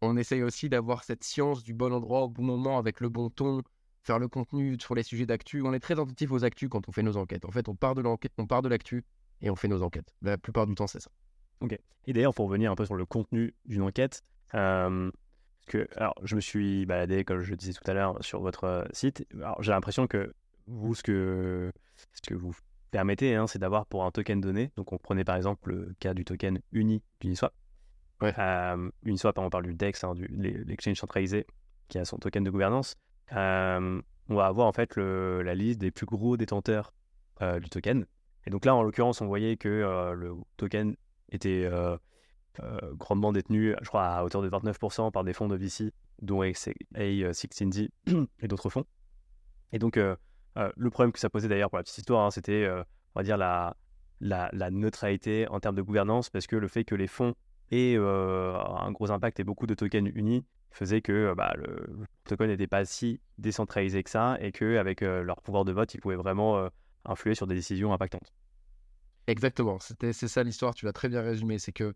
[0.00, 3.30] on essaye aussi d'avoir cette science du bon endroit au bon moment, avec le bon
[3.30, 3.62] ton,
[4.02, 5.62] faire le contenu sur les sujets d'actu.
[5.62, 7.44] On est très attentif aux actus quand on fait nos enquêtes.
[7.44, 9.04] En fait, on part de l'enquête, on part de l'actu
[9.40, 10.14] et on fait nos enquêtes.
[10.22, 11.10] La plupart du temps, c'est ça.
[11.60, 11.78] Ok.
[12.06, 14.22] Et d'ailleurs, pour revenir un peu sur le contenu d'une enquête,
[14.54, 15.10] euh,
[15.66, 18.84] que, alors, je me suis baladé, comme je disais tout à l'heure, sur votre euh,
[18.92, 19.24] site.
[19.60, 20.34] j'ai l'impression que
[20.66, 21.72] vous, ce que,
[22.12, 22.52] ce que vous
[22.90, 24.72] permettez, hein, c'est d'avoir pour un token donné.
[24.76, 27.54] Donc, on prenait par exemple le cas du token uni d'Uniswap.
[28.20, 28.34] Ouais.
[28.38, 31.46] Euh, Uniswap, on parle du DEX, hein, du, l'exchange centralisé,
[31.88, 32.96] qui a son token de gouvernance.
[33.34, 36.94] On va avoir en fait la liste des plus gros détenteurs
[37.40, 38.06] du token.
[38.46, 40.96] Et donc là, en l'occurrence, on voyait que le token
[41.30, 41.68] était
[42.94, 47.88] grandement détenu, je crois, à hauteur de 29% par des fonds de VC, dont A16D
[48.40, 48.84] et d'autres fonds.
[49.72, 53.20] Et donc, le problème que ça posait d'ailleurs pour la petite histoire, hein, c'était, on
[53.20, 53.74] va dire, la,
[54.70, 57.34] neutralité en termes de gouvernance, parce que le fait que les fonds
[57.72, 61.86] aient un gros impact et beaucoup de tokens unis faisait que bah, le
[62.24, 66.16] token n'était pas si décentralisé que ça, et qu'avec leur pouvoir de vote, ils pouvaient
[66.16, 66.68] vraiment
[67.04, 68.32] influer sur des décisions impactantes.
[69.26, 71.94] Exactement, c'est ça l'histoire, tu l'as très bien résumé, c'est que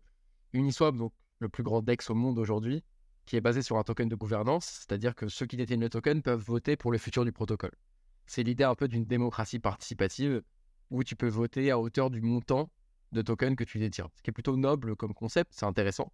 [0.53, 2.83] Uniswap, donc le plus grand DEX au monde aujourd'hui,
[3.25, 6.21] qui est basé sur un token de gouvernance, c'est-à-dire que ceux qui détiennent le token
[6.21, 7.73] peuvent voter pour le futur du protocole.
[8.25, 10.41] C'est l'idée un peu d'une démocratie participative
[10.89, 12.69] où tu peux voter à hauteur du montant
[13.11, 14.09] de token que tu détiens.
[14.15, 16.11] Ce qui est plutôt noble comme concept, c'est intéressant.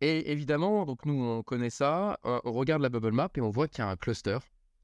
[0.00, 3.68] Et évidemment, donc nous on connaît ça, on regarde la bubble map et on voit
[3.68, 4.38] qu'il y a un cluster,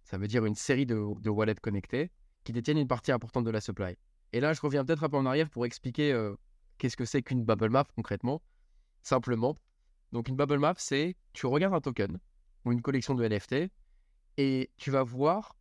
[0.04, 2.10] ça veut dire une série de, de wallets connectés
[2.44, 3.96] qui détiennent une partie importante de la supply.
[4.32, 6.34] Et là, je reviens peut-être un peu en arrière pour expliquer euh,
[6.80, 8.40] Qu'est-ce que c'est qu'une bubble map concrètement
[9.02, 9.54] Simplement,
[10.12, 12.18] donc une bubble map, c'est tu regardes un token
[12.64, 13.70] ou une collection de NFT
[14.38, 15.56] et tu vas voir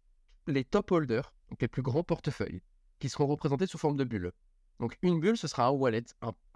[0.47, 2.61] les top holders, donc les plus grands portefeuilles,
[2.99, 4.31] qui seront représentés sous forme de bulles.
[4.79, 6.05] Donc une bulle, ce sera un wallet,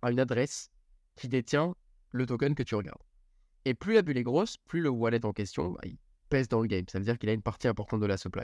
[0.04, 0.72] une adresse
[1.16, 1.76] qui détient
[2.12, 3.02] le token que tu regardes.
[3.66, 5.82] Et plus la bulle est grosse, plus le wallet en question, bah,
[6.30, 6.86] pèse dans le game.
[6.90, 8.44] Ça veut dire qu'il a une partie importante de la supply.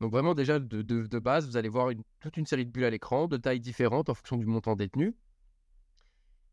[0.00, 3.26] Donc vraiment déjà de, base, vous allez voir toute une série de bulles à l'écran,
[3.28, 5.16] de tailles différentes en fonction du montant détenu.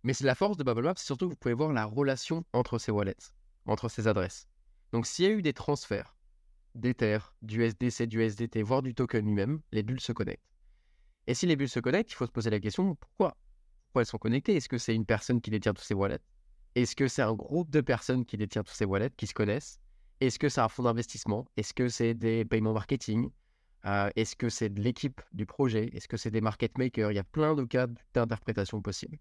[0.03, 2.79] Mais c'est la force de BubbleMap, c'est surtout que vous pouvez voir la relation entre
[2.79, 3.33] ces wallets,
[3.65, 4.47] entre ces adresses.
[4.91, 6.15] Donc s'il y a eu des transferts
[6.75, 10.50] d'Ether, du SDC, du SDT, voire du token lui-même, les bulles se connectent.
[11.31, 13.37] Et si les bulles se connectent, il faut se poser la question pourquoi?
[13.85, 14.57] Pourquoi elles sont connectées?
[14.57, 16.19] Est-ce que c'est une personne qui détient tous ces wallets?
[16.75, 19.79] Est-ce que c'est un groupe de personnes qui détient tous ces wallets, qui se connaissent?
[20.19, 21.47] Est-ce que c'est un fonds d'investissement?
[21.55, 23.29] Est-ce que c'est des paiements marketing?
[23.85, 25.89] Euh, Est-ce que c'est de l'équipe du projet?
[25.93, 27.13] Est-ce que c'est des market makers?
[27.13, 29.17] Il y a plein de cas d'interprétation possibles.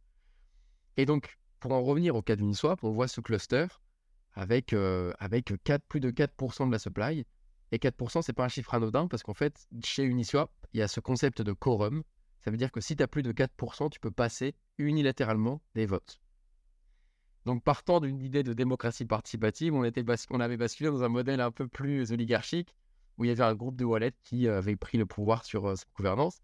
[0.96, 3.68] Et donc, pour en revenir au cas d'Uniswap, on voit ce cluster
[4.33, 7.25] avec, euh, avec 4, plus de 4% de la supply.
[7.72, 10.88] Et 4%, c'est pas un chiffre anodin parce qu'en fait, chez Uniswap, il y a
[10.88, 12.02] ce concept de quorum.
[12.40, 15.87] Ça veut dire que si tu as plus de 4%, tu peux passer unilatéralement des
[15.87, 16.20] votes.
[17.46, 21.40] Donc, partant d'une idée de démocratie participative, on, était on avait basculé dans un modèle
[21.40, 22.74] un peu plus oligarchique
[23.18, 25.66] où il y avait un groupe de wallets qui euh, avait pris le pouvoir sur
[25.66, 26.38] euh, gouvernance.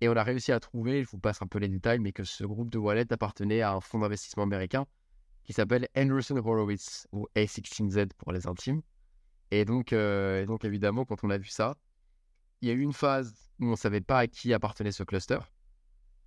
[0.00, 2.24] Et on a réussi à trouver, je vous passe un peu les détails, mais que
[2.24, 4.86] ce groupe de wallets appartenait à un fonds d'investissement américain
[5.44, 8.82] qui s'appelle Anderson Horowitz, ou A16Z pour les intimes.
[9.50, 11.76] Et donc, euh, évidemment, quand on a vu ça,
[12.60, 15.02] il y a eu une phase où on ne savait pas à qui appartenait ce
[15.02, 15.38] cluster.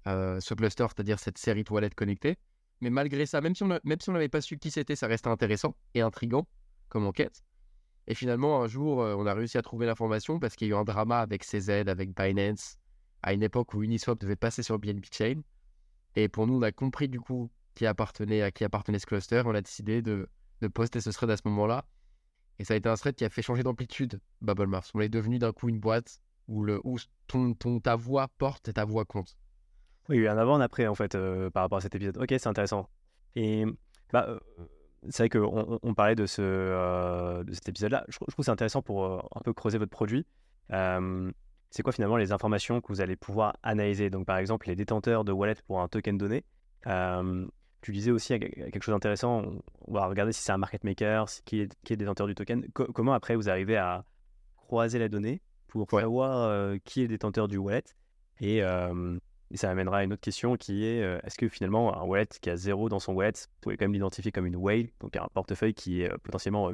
[0.07, 2.37] Euh, ce cluster, c'est-à-dire cette série de wallets connectées.
[2.81, 6.01] Mais malgré ça, même si on n'avait pas su qui c'était, ça restait intéressant et
[6.01, 6.47] intrigant
[6.89, 7.43] comme enquête.
[8.07, 10.75] Et finalement, un jour, euh, on a réussi à trouver l'information parce qu'il y a
[10.75, 12.77] eu un drama avec CZ, avec Binance,
[13.21, 15.41] à une époque où Uniswap devait passer sur BNB Chain.
[16.15, 19.43] Et pour nous, on a compris du coup qui appartenait à qui appartenait ce cluster.
[19.45, 20.27] On a décidé de,
[20.61, 21.85] de poster ce thread à ce moment-là.
[22.59, 25.39] Et ça a été un thread qui a fait changer d'amplitude Bubble On est devenu
[25.39, 29.05] d'un coup une boîte où, le, où ton, ton, ta voix porte et ta voix
[29.05, 29.37] compte.
[30.09, 31.95] Oui, il y a un avant, un après, en fait, euh, par rapport à cet
[31.95, 32.17] épisode.
[32.17, 32.89] Ok, c'est intéressant.
[33.35, 33.65] Et
[34.11, 34.39] bah, euh,
[35.09, 38.05] c'est vrai qu'on on parlait de, ce, euh, de cet épisode-là.
[38.09, 40.25] Je, trouve que c'est intéressant pour un peu creuser votre produit.
[40.69, 44.09] c'est quoi finalement les informations que vous allez pouvoir analyser?
[44.09, 46.43] Donc, par exemple, les détenteurs de wallet pour un token donné.
[47.83, 49.43] Tu disais aussi quelque chose d'intéressant.
[49.87, 52.67] On va regarder si c'est un market maker, qui, est, qui est détenteur du token.
[52.71, 54.05] comment après vous arrivez à
[54.55, 57.83] croiser la donnée pour savoir qui est détenteur du wallet?
[58.41, 58.63] Et
[59.53, 62.27] et ça amènera à une autre question qui est euh, est-ce que finalement un wallet
[62.41, 65.15] qui a zéro dans son wallet, vous pouvez quand même l'identifier comme une whale, donc
[65.15, 66.73] un portefeuille qui est euh, potentiellement euh,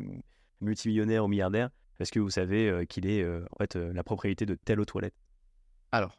[0.62, 4.80] multimillionnaire ou milliardaire, parce que vous savez qu'il est en fait la propriété de telle
[4.80, 5.12] autre wallet?
[5.92, 6.16] Alors,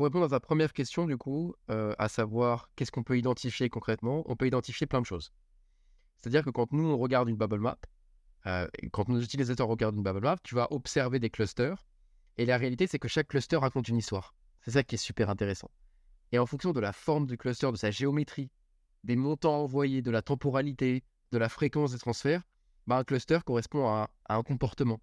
[0.00, 4.22] pour répondre à ta première question, du coup, à savoir qu'est-ce qu'on peut identifier concrètement,
[4.24, 5.30] on peut identifier plein de choses.
[6.16, 7.76] C'est-à-dire que quand nous, on regarde une bubble map,
[8.92, 11.86] quand nos utilisateurs regardent une bubble map, tu vas observer des clusters,
[12.38, 14.34] et la réalité, c'est que chaque cluster raconte une histoire.
[14.62, 15.70] C'est ça qui est super intéressant.
[16.32, 18.50] Et en fonction de la forme du cluster, de sa géométrie,
[19.04, 22.40] des montants envoyés, de la temporalité, de la fréquence des transferts,
[22.86, 25.02] bah, un cluster correspond à, un comportement.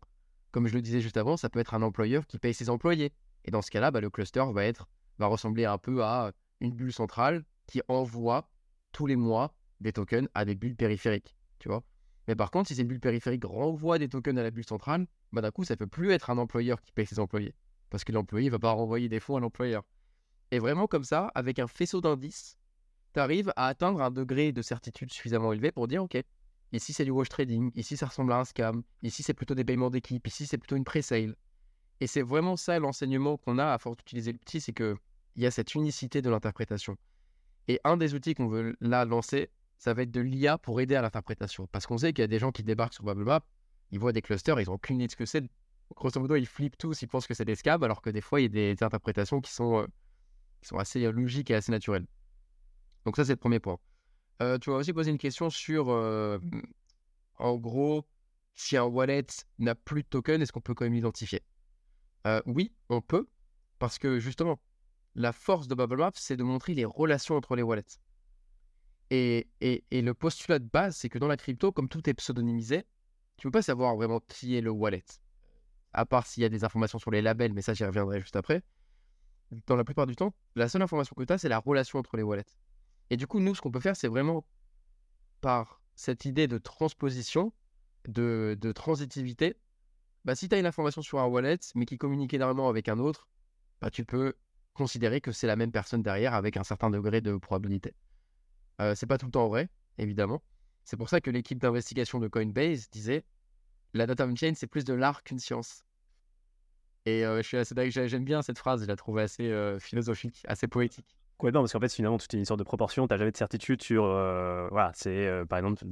[0.50, 3.14] Comme je le disais juste avant, ça peut être un employeur qui paye ses employés.
[3.48, 7.44] Et dans ce cas-là, bah, le cluster va, ressembler un peu à une bulle centrale
[7.66, 8.50] qui envoie
[8.92, 11.36] tous les mois des tokens à des bulles périphériques.
[11.60, 11.84] Tu vois
[12.28, 15.42] Mais par contre, si ces bulles périphériques renvoient des tokens à la bulle centrale, bah,
[15.42, 17.56] d'un coup, ça ne peut plus être un employeur qui paye ses employés
[17.90, 19.84] parce que l'employé ne va pas renvoyer des fonds à l'employeur.
[20.52, 22.58] Et vraiment comme ça, avec un faisceau d'indices,
[23.14, 26.18] tu arrives à atteindre un degré de certitude suffisamment élevé pour dire, OK,
[26.72, 29.64] ici c'est du wash trading, ici ça ressemble à un scam, ici c'est plutôt des
[29.64, 31.36] paiements d'équipe, ici c'est plutôt une pre-sale.
[32.00, 34.98] Et c'est vraiment ça l'enseignement qu'on a à force d'utiliser l'outil, c'est qu'il
[35.36, 36.98] y a cette unicité de l'interprétation.
[37.68, 40.96] Et un des outils qu'on veut là lancer, ça va être de l'IA pour aider
[40.96, 41.68] à l'interprétation.
[41.72, 43.46] Parce qu'on sait qu'il y a des gens qui débarquent sur BubbleMap,
[43.92, 45.44] ils voient des clusters, ils n'ont aucune idée de ce que c'est
[45.96, 48.42] grosso modo, ils flippent tous, ils pensent que c'est des scabs, alors que des fois,
[48.42, 49.88] il y a des, interprétations qui sont, euh,
[50.62, 52.06] qui sont assez euh, logiques et assez naturelles.
[53.06, 53.78] Donc ça, c'est le premier point.
[54.42, 58.06] Euh, tu vas aussi poser une question sur, en gros,
[58.56, 59.26] si un wallet
[59.60, 61.42] n'a plus de token, est-ce qu'on peut quand même l'identifier?
[62.46, 63.28] Oui, on peut,
[63.80, 64.60] parce que justement,
[65.16, 68.00] la force de BubbleMap, c'est de montrer les relations entre les wallets.
[69.10, 72.14] Et, et, et, le postulat de base, c'est que dans la crypto, comme tout est
[72.14, 72.84] pseudonymisé,
[73.38, 75.06] tu ne peux pas savoir vraiment qui est le wallet
[75.98, 78.36] à part s'il y a des informations sur les labels, mais ça j'y reviendrai juste
[78.36, 78.62] après,
[79.66, 82.18] dans la plupart du temps, la seule information que tu as, c'est la relation entre
[82.18, 82.46] les wallets.
[83.10, 84.46] Et du coup, nous, ce qu'on peut faire, c'est vraiment
[85.42, 87.52] par cette idée de transposition,
[88.08, 89.56] de, transitivité,
[90.28, 93.00] bah, si tu as une information sur un wallet, mais qui communique énormément avec un
[93.00, 93.30] autre,
[93.80, 94.34] bah, tu peux
[94.74, 97.96] considérer que c'est la même personne derrière avec un certain degré de probabilité.
[98.82, 100.44] Euh, c'est pas tout le temps vrai, évidemment.
[100.84, 103.24] C'est pour ça que l'équipe d'investigation de Coinbase disait
[103.94, 105.86] la data chain, c'est plus de l'art qu'une science.
[107.06, 111.16] Et je suis assez j'aime bien cette phrase, je la trouve assez philosophique, assez poétique.
[111.38, 113.08] Complètement, parce qu'en fait, finalement, tout est une sorte de proportion.
[113.08, 114.04] Tu n'as jamais de certitude sur.
[114.04, 115.86] voilà, c'est par exemple,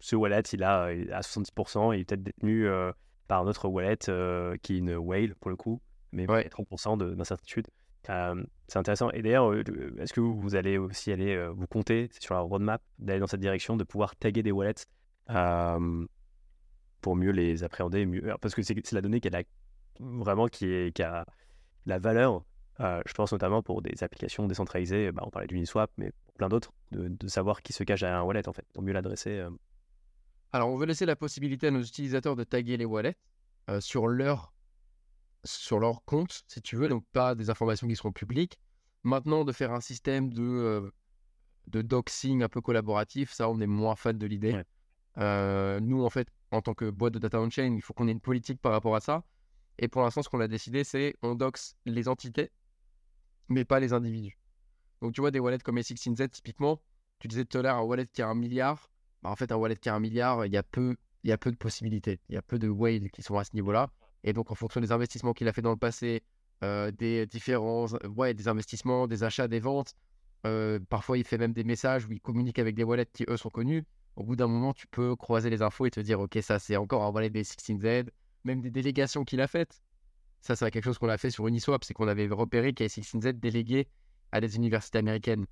[0.00, 2.68] ce wallet, il a à 70%, il est peut-être détenu
[3.30, 3.96] par un autre wallet
[4.60, 6.48] qui est une whale pour le coup, mais ouais.
[6.48, 7.68] 30% d'incertitude.
[8.04, 9.12] c'est intéressant.
[9.12, 13.28] Et d'ailleurs, est-ce que vous, allez aussi aller, vous compter sur la roadmap, d'aller dans
[13.28, 14.84] cette direction, de pouvoir taguer des wallets
[17.00, 19.44] pour mieux les appréhender, mieux, parce que c'est la donnée qu'elle a
[20.00, 21.24] vraiment qui, est, qui a
[21.86, 22.44] la valeur
[22.80, 26.72] je pense notamment pour des applications décentralisées, bah, on parlait d'Uniswap, mais pour plein d'autres,
[26.90, 29.44] de, savoir qui se cache derrière un wallet en fait, pour mieux l'adresser.
[30.52, 33.16] Alors, on veut laisser la possibilité à nos utilisateurs de taguer les wallets
[33.78, 34.52] sur leur
[35.44, 38.58] sur leur compte, si tu veux, donc pas des informations qui seront publiques.
[39.04, 40.92] Maintenant, de faire un système de,
[41.68, 44.62] de doxing un peu collaboratif, ça, on est moins fan de l'idée.
[45.16, 48.20] nous, en fait, en tant que boîte de data on-chain, il faut qu'on ait une
[48.20, 49.24] politique par rapport à ça.
[49.78, 52.50] Et pour l'instant, ce qu'on a décidé, c'est on doxe les entités,
[53.48, 54.38] mais pas les individus.
[55.00, 56.82] Donc, tu vois, des wallets comme A16Z, typiquement,
[57.18, 58.89] tu disais tout à l'heure, un wallet qui a un milliard.
[59.22, 61.32] Bah, en fait, un wallet qui a un milliard, il y a peu, il y
[61.32, 62.20] a peu de possibilités.
[62.28, 63.90] Il y a peu de whales qui sont à ce niveau-là.
[64.24, 66.22] Et donc, en fonction des investissements qu'il a fait dans le passé,
[66.62, 69.94] euh, des différents ouais, des investissements, des achats, des ventes,
[70.46, 73.36] euh, parfois il fait même des messages où il communique avec des wallets qui, eux,
[73.36, 73.84] sont connus.
[74.16, 76.76] Au bout d'un moment, tu peux croiser les infos et te dire, OK, ça, c'est
[76.76, 78.08] encore un wallet des 16Z,
[78.44, 79.82] même des délégations qu'il a faites.
[80.40, 82.88] Ça, c'est quelque chose qu'on a fait sur Uniswap, c'est qu'on avait repéré qu'il y
[82.88, 83.88] 16Z délégué
[84.32, 85.46] à des universités américaines.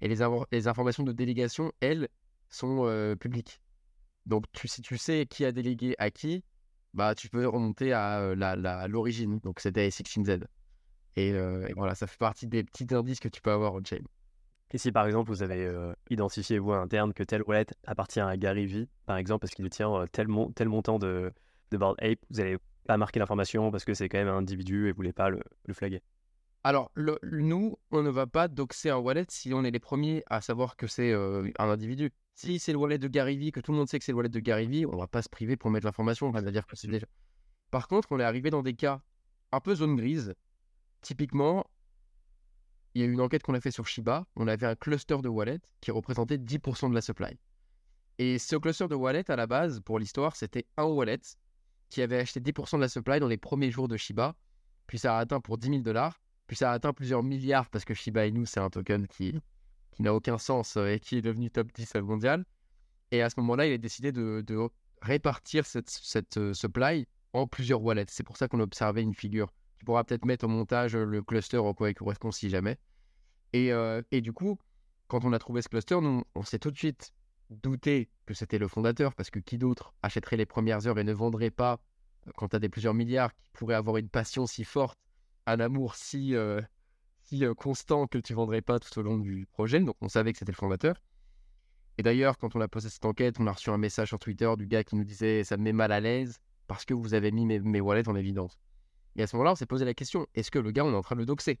[0.00, 2.08] Et les, les informations de délégation, elles,
[2.54, 3.14] sont euh.
[4.26, 6.44] Donc, si tu sais qui a délégué à qui,
[6.94, 8.34] bah, tu peux remonter à
[8.88, 9.38] l'origine.
[9.40, 10.44] Donc, c'était 16Z.
[11.16, 11.32] Et,
[11.74, 14.02] voilà, ça fait partie des petits indices que tu peux avoir on-chain.
[14.72, 15.70] Et si par exemple vous avez
[16.10, 19.64] identifié vous à interne que tel wallet appartient à Gary V, par exemple, parce qu'il
[19.64, 21.32] détient tel, tel montant de,
[21.70, 24.92] de Ape, vous n'allez pas marquer l'information parce que c'est quand même un individu et
[24.92, 26.02] vous voulez pas le, le flaguer.
[26.66, 30.22] Alors, le, nous, on ne va pas doxer un wallet si on est les premiers
[30.26, 32.10] à savoir que c'est un individu.
[32.34, 34.16] Si c'est le wallet de Gary Vee, que tout le monde sait que c'est le
[34.16, 36.26] wallet de Gary Vee, on va pas se priver pour mettre l'information.
[36.26, 37.06] On va dire que c'est déjà.
[37.70, 39.02] Par contre, on est arrivé dans des cas
[39.52, 40.34] un peu zone grise.
[41.02, 41.66] Typiquement,
[42.94, 44.26] il y a eu une enquête qu'on a fait sur Shiba.
[44.34, 47.38] On avait un cluster de wallets qui représentait 10% de la supply.
[48.18, 51.20] Et ce cluster de wallets, à la base, pour l'histoire, c'était un wallet
[51.90, 54.34] qui avait acheté 10% de la supply dans les premiers jours de Shiba.
[54.86, 56.23] Puis ça a atteint pour 10 000 dollars.
[56.46, 59.34] Puis ça a atteint plusieurs milliards parce que Shiba Inu, c'est un token qui,
[59.98, 62.44] n'a aucun sens euh, et qui est devenu top 10 mondial.
[63.10, 64.44] Et à ce moment-là, il a décidé de,
[65.00, 68.06] répartir cette, euh, supply en plusieurs wallets.
[68.08, 69.52] C'est pour ça qu'on a observé une figure.
[69.78, 72.78] Tu pourras peut-être mettre au montage le cluster au quoi il correspond si jamais.
[73.52, 74.58] Et, euh, du coup,
[75.06, 77.12] quand on a trouvé ce cluster, nous, on s'est tout de suite
[77.50, 81.12] douté que c'était le fondateur, parce que qui d'autre achèterait les premières heures et ne
[81.12, 81.78] vendrait pas,
[82.36, 84.98] quand tu des plusieurs milliards, qui pourrait avoir une passion si forte,
[85.46, 86.34] un amour si,
[87.22, 89.80] si constant que tu vendrais pas tout au long du projet.
[89.80, 90.96] Donc on savait que c'était le fondateur.
[91.96, 94.52] Et d'ailleurs, quand on a posé cette enquête, on a reçu un message sur Twitter
[94.56, 97.30] du gars qui nous disait ça me met mal à l'aise parce que vous avez
[97.30, 98.58] mis mes, mes wallets en évidence.
[99.16, 100.96] Et à ce moment-là, on s'est posé la question est-ce que le gars, on est
[100.96, 101.60] en train de le doxer?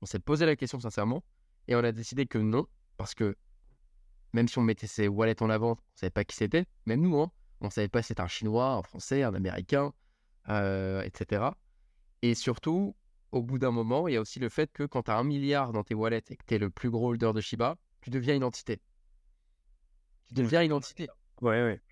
[0.00, 1.22] On s'est posé la question sincèrement
[1.68, 3.36] et on a décidé que non, parce que
[4.32, 7.02] même si on mettait ses wallets en avant, on ne savait pas qui c'était, même
[7.02, 9.92] nous, hein, on ne savait pas si c'était un Chinois, un Français, un Américain,
[10.48, 11.44] euh, etc.
[12.24, 12.96] Et surtout,
[13.32, 15.24] au bout d'un moment, il y a aussi le fait que quand tu as un
[15.24, 18.08] milliard dans tes wallets et que tu es le plus gros holder de Shiba, tu
[18.08, 18.80] deviens une entité.
[20.28, 21.06] Tu deviens une entité.
[21.42, 21.82] Ouais, ouais.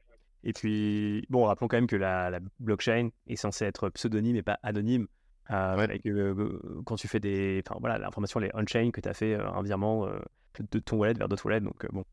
[0.42, 4.58] Et puis, bon, rappelons quand même que la, blockchain est censée être pseudonyme et pas
[4.62, 5.06] anonyme.
[5.50, 7.62] Euh, euh, quand tu fais des.
[7.66, 10.08] Enfin, voilà, l'information, elle est on-chain, que tu as fait euh, un virement
[10.58, 11.60] de ton wallet vers d'autres wallets.
[11.60, 12.06] Donc, bon.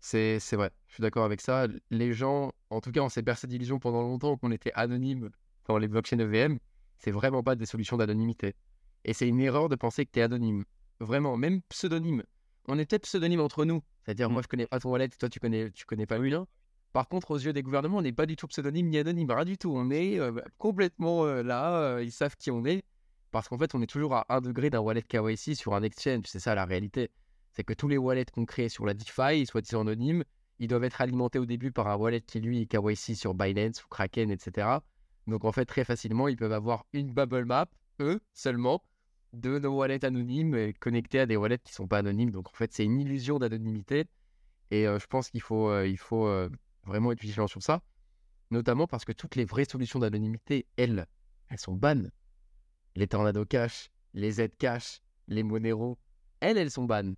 [0.00, 1.66] C'est vrai, je suis d'accord avec ça.
[1.90, 5.28] Les gens, en tout cas, on s'est percé d'illusion pendant longtemps qu'on était anonyme
[5.68, 6.58] dans les blockchains EVM
[6.98, 8.54] c'est vraiment pas des solutions d'anonymité.
[9.04, 10.64] Et c'est une erreur de penser que tu es anonyme.
[11.00, 12.22] Vraiment, même pseudonyme.
[12.68, 13.82] On est peut-être pseudonyme entre nous.
[14.04, 16.44] C'est-à-dire, moi, je connais pas ton wallet, toi, tu connais, tu connais pas lui là.
[16.92, 19.44] Par contre, aux yeux des gouvernements, on n'est pas du tout pseudonyme ni anonyme, rien
[19.44, 19.70] du tout.
[19.74, 22.82] On est euh, complètement euh, là, euh, ils savent qui on est.
[23.30, 26.24] Parce qu'en fait, on est toujours à 1 degré d'un wallet KYC sur un exchange.
[26.26, 27.10] C'est ça la réalité.
[27.52, 30.24] C'est que tous les wallets qu'on crée sur la DeFi, soit-ils anonymes,
[30.58, 33.84] ils doivent être alimentés au début par un wallet qui, lui, est KYC sur Binance
[33.84, 34.78] ou Kraken, etc.
[35.26, 37.66] Donc en fait, très facilement, ils peuvent avoir une bubble map,
[38.00, 38.82] eux seulement,
[39.32, 42.30] de nos wallets anonymes connectés à des wallets qui ne sont pas anonymes.
[42.30, 44.06] Donc en fait, c'est une illusion d'anonymité.
[44.70, 46.48] Et euh, je pense qu'il faut, euh, il faut euh,
[46.84, 47.82] vraiment être vigilant sur ça.
[48.50, 51.06] Notamment parce que toutes les vraies solutions d'anonymité, elles,
[51.48, 52.10] elles sont bannes.
[52.94, 55.98] Les Tornado Cash, les Z-Cash, les Monero,
[56.40, 57.16] elles, elles sont bannes.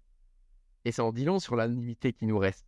[0.85, 2.67] Et ça en dit long sur l'anonymité qui nous reste.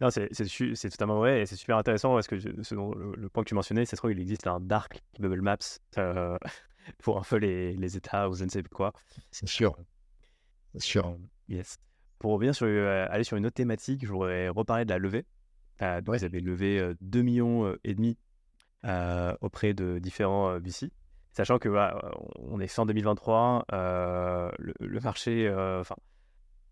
[0.00, 3.84] Non, c'est totalement vrai et c'est super intéressant parce que le, point que tu mentionnais,
[3.84, 5.58] c'est trop il existe un dark Bubble Maps
[5.98, 6.38] euh,
[6.98, 8.92] pour un peu les, les, États ou je ne sais quoi.
[9.32, 9.76] C'est sûr.
[10.74, 11.06] C'est sûr.
[11.06, 11.16] Euh,
[11.48, 11.78] yes.
[12.18, 15.24] Pour revenir sur, euh, aller sur une autre thématique, je voudrais reparler de la levée.
[15.82, 18.16] Euh, Vous avez levé 2 millions et demi
[19.40, 20.90] auprès de différents VC.
[21.32, 22.00] Sachant que voilà,
[22.36, 25.94] on est fin 2023, le, le, marché, enfin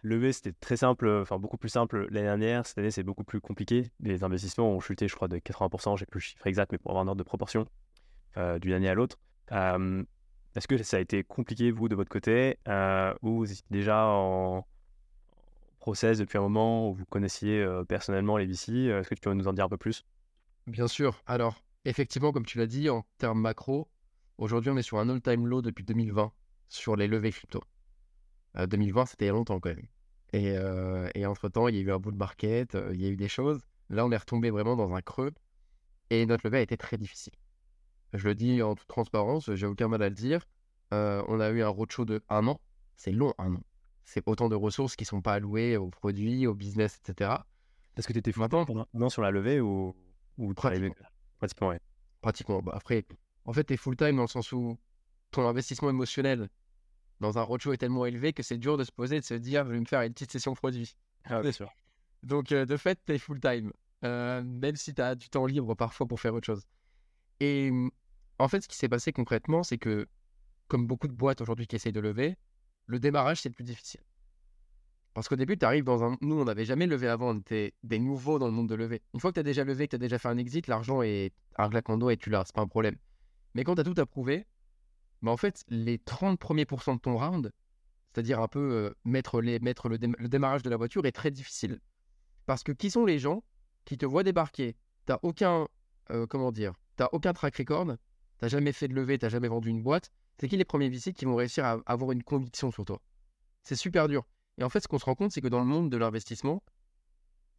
[0.07, 2.65] Lever, c'était très simple, enfin beaucoup plus simple l'année dernière.
[2.65, 3.91] Cette année, c'est beaucoup plus compliqué.
[3.99, 5.97] Les investissements ont chuté, je crois, de 80%.
[5.97, 7.67] J'ai plus le chiffre exact, mais pour avoir un ordre de proportion
[8.37, 9.19] euh, d'une année à l'autre.
[9.51, 14.07] Est-ce que ça a été compliqué, vous, de votre côté, euh, ou vous étiez déjà
[14.07, 14.65] en
[15.81, 19.35] process depuis un moment, où vous connaissiez euh, personnellement les VC Est-ce que tu peux
[19.35, 20.07] nous en dire un peu plus?
[20.69, 21.21] Bien sûr.
[21.27, 23.89] Alors, effectivement, comme tu l'as dit, en termes macro,
[24.39, 26.31] aujourd'hui, on est sur un all-time low depuis 2020
[26.69, 27.61] sur les levées crypto.
[28.55, 29.87] 2020, c'était il y longtemps quand même.
[30.33, 30.55] Et,
[31.15, 33.29] et entre-temps, il y a eu un bout de market, il y a eu des
[33.29, 33.61] choses.
[33.91, 35.33] Là, on est retombé vraiment dans un creux.
[36.11, 37.33] Et notre levée a été très difficile.
[38.13, 40.41] Je le dis en toute transparence, j'ai aucun mal à le dire.
[40.95, 42.61] Euh, on a eu un roadshow de un an.
[42.97, 43.63] C'est long, un an.
[44.05, 47.31] C'est autant de ressources qui ne sont pas allouées aux produits, au business, etc.
[47.97, 49.97] Est-ce que tu étais maintenant pendant sur la levée ou,
[50.39, 50.95] ou pratiquement
[51.39, 51.77] Pratiquement, oui.
[52.21, 52.63] Pratiquement.
[52.63, 53.05] Bah, après,
[53.45, 54.79] en fait, tu es full-time dans le sens où
[55.33, 56.49] ton investissement émotionnel
[57.21, 59.35] dans un roadshow est tellement élevé que c'est dur de se poser et de se
[59.35, 60.97] dire je vais me faire une petite session produit.
[61.25, 61.71] Ah, bien sûr.
[62.23, 63.73] Donc, euh, de fait, tu es full-time.
[64.05, 66.65] Euh, même si tu as du temps libre parfois pour faire autre chose.
[67.41, 67.91] Et mmh,
[68.39, 70.07] en fait, ce qui s'est passé concrètement, c'est que,
[70.69, 72.37] comme beaucoup de boîtes aujourd'hui qui essayent de lever,
[72.87, 74.01] le démarrage, c'est le plus difficile.
[75.15, 76.19] Parce qu'au début, tu arrives dans un.
[76.21, 79.01] Nous, on n'avait jamais levé avant, on était des nouveaux dans le monde de lever.
[79.15, 81.01] Une fois que tu as déjà levé, que tu as déjà fait un exit, l'argent
[81.01, 82.97] est un claquement d'eau et tu l'as, c'est pas un problème.
[83.55, 84.47] Mais quand tu as tout approuvé,
[85.23, 87.53] bah en fait, les 30 premiers pourcents de ton round,
[88.13, 91.81] c'est-à-dire un peu mettre, les, mettre le, démarrage de la voiture, est très difficile.
[92.47, 93.43] Parce que qui sont les gens
[93.85, 94.77] qui te voient débarquer
[95.07, 95.69] T'as aucun.
[96.29, 97.97] Comment dire T'as aucun track record
[98.39, 101.13] t'as jamais fait de levée, t'as jamais vendu une boîte, c'est qui les premiers VC
[101.13, 103.01] qui vont réussir à avoir une conviction sur toi?
[103.63, 104.27] C'est super dur.
[104.59, 106.63] Et en fait, ce qu'on se rend compte, c'est que dans le monde de l'investissement,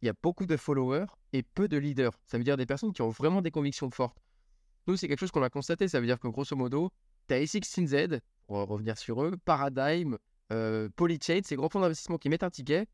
[0.00, 2.12] il y a beaucoup de followers et peu de leaders.
[2.26, 4.18] Ça veut dire des personnes qui ont vraiment des convictions fortes.
[4.86, 5.88] Nous, c'est quelque chose qu'on a constaté.
[5.88, 6.90] Ça veut dire que grosso modo,
[7.28, 10.16] tu as A16Z, pour revenir sur eux, Paradigm,
[10.52, 12.86] euh, Polychain, ces gros fonds d'investissement qui mettent un ticket.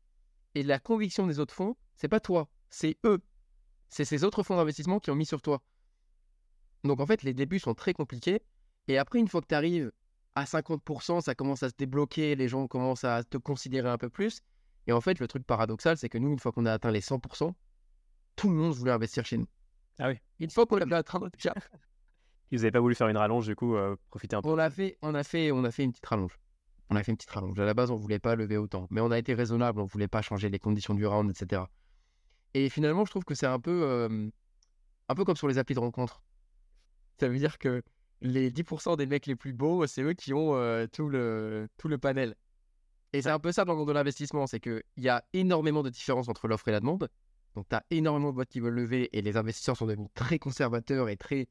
[0.53, 3.21] Et la conviction des autres fonds, c'est pas toi, c'est eux.
[3.89, 5.61] C'est ces autres fonds d'investissement qui ont mis sur toi.
[6.83, 8.41] Donc en fait, les débuts sont très compliqués.
[8.87, 9.91] Et après, une fois que tu arrives
[10.35, 14.09] à 50%, ça commence à se débloquer, les gens commencent à te considérer un peu
[14.09, 14.41] plus.
[14.87, 17.01] Et en fait, le truc paradoxal, c'est que nous, une fois qu'on a atteint les
[17.01, 17.53] 100%,
[18.35, 19.47] tout le monde voulait investir chez nous.
[19.99, 20.19] Ah oui.
[20.39, 21.57] Une fois qu'on a atteint notre cap.
[22.51, 24.49] Ils n'avaient pas voulu faire une rallonge, du coup, euh, profiter un peu.
[24.49, 26.37] On a, fait, on, a fait, on a fait une petite rallonge.
[26.89, 27.59] On a fait une petite rallonge.
[27.59, 28.87] À la base, on ne voulait pas lever autant.
[28.91, 31.63] Mais on a été raisonnable, on ne voulait pas changer les conditions du round, etc.
[32.53, 34.29] Et finalement, je trouve que c'est un peu, euh,
[35.09, 36.21] un peu comme sur les applis de rencontre.
[37.19, 37.81] Ça veut dire que
[38.21, 40.51] les 10% des mecs les plus beaux, c'est eux qui ont
[40.91, 42.35] tout, le, tout le panel.
[43.15, 45.83] Et c'est un peu ça dans le monde de l'investissement, c'est qu'il y a énormément
[45.83, 47.07] de différences entre l'offre et la demande.
[47.55, 50.37] Donc, tu as énormément de boîtes qui veulent lever et les investisseurs sont devenus très
[50.37, 51.47] conservateurs et très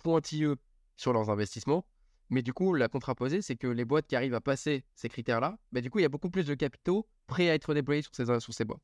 [0.00, 0.56] pointilleux
[0.96, 1.86] sur leurs investissements.
[2.28, 5.58] Mais du coup, la contraposée, c'est que les boîtes qui arrivent à passer ces critères-là,
[5.72, 8.14] bah, du coup, il y a beaucoup plus de capitaux prêts à être déployés sur
[8.14, 8.82] ces, sur ces boîtes.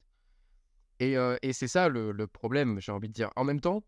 [0.98, 3.30] Et, et c'est ça le, le problème, j'ai envie de dire.
[3.36, 3.84] En même temps,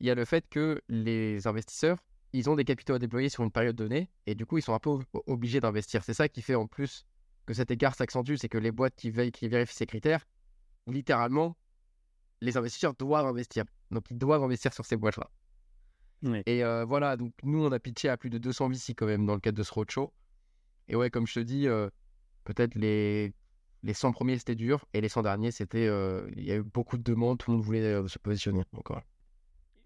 [0.00, 1.98] il y a le fait que les investisseurs,
[2.34, 4.74] ils ont des capitaux à déployer sur une période donnée et du coup, ils sont
[4.74, 6.04] un peu obligés d'investir.
[6.04, 7.06] C'est ça qui fait en plus
[7.46, 10.26] que cet écart s'accentue, c'est que les boîtes qui, veillent, qui vérifient ces critères,
[10.86, 11.56] littéralement,
[12.40, 13.64] les investisseurs doivent investir.
[13.90, 15.30] Donc, ils doivent investir sur ces boîtes-là.
[16.46, 19.26] Et euh, voilà, donc nous, on a pitché à plus de 200 VC quand même
[19.26, 20.12] dans le cadre de ce roadshow.
[20.88, 21.88] Et ouais, comme je te dis, euh,
[22.44, 23.32] peut-être les,
[23.82, 24.86] les 100 premiers, c'était dur.
[24.94, 25.86] Et les 100 derniers, c'était.
[25.86, 28.64] Euh, il y a eu beaucoup de demandes, tout le monde voulait se positionner.
[28.72, 28.90] Donc,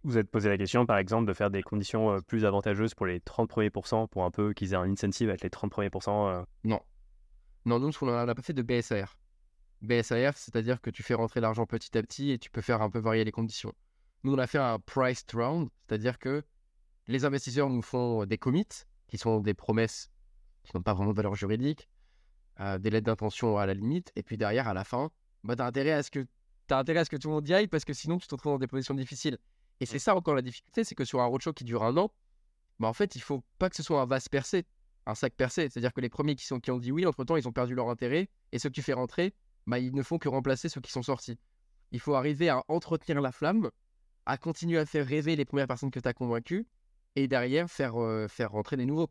[0.05, 3.07] vous êtes posé la question, par exemple, de faire des conditions euh, plus avantageuses pour
[3.07, 5.91] les 30 premiers pourcents, pour un peu qu'ils aient un incentive avec les 30 premiers
[5.91, 6.43] pourcents euh?
[6.65, 6.81] Non.
[7.65, 9.19] Non, nous, on n'a pas fait de BSAR.
[9.83, 12.91] BSAR, c'est-à-dire que tu fais rentrer l'argent petit à petit et tu peux faire un
[12.91, 13.73] peu varier les conditions.
[14.25, 16.43] Nous, on a fait un priced round, c'est-à-dire que
[17.07, 18.67] les investisseurs nous font des commits,
[19.07, 20.11] qui sont des promesses
[20.65, 21.89] qui n'ont pas vraiment de valeur juridique,
[22.61, 25.11] euh, des lettres d'intention à la limite, et puis derrière, à la fin,
[25.45, 26.27] bah, tu as intérêt à ce que
[26.71, 28.35] as intérêt à ce que tout le monde y aille parce que sinon tu te
[28.35, 29.39] retrouves dans des positions difficiles.
[29.81, 32.13] Et c'est ça encore la difficulté, c'est que sur un roadshow qui dure un an,
[32.79, 34.67] bah en fait, il faut pas que ce soit un vase percé,
[35.07, 35.69] un sac percé.
[35.71, 37.89] C'est-à-dire que les premiers qui, sont, qui ont dit oui, entre-temps, ils ont perdu leur
[37.89, 38.29] intérêt.
[38.53, 39.35] Et ceux que tu fais rentrer,
[39.67, 41.39] bah, ils ne font que remplacer ceux qui sont sortis.
[41.91, 43.71] Il faut arriver à entretenir la flamme,
[44.29, 46.67] à continuer à faire rêver les premières personnes que tu as convaincues,
[47.17, 49.11] et derrière faire, euh, faire rentrer des nouveaux.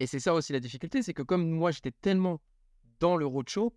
[0.00, 2.40] Et c'est ça aussi la difficulté, c'est que comme moi, j'étais tellement
[2.98, 3.72] dans le roadshow,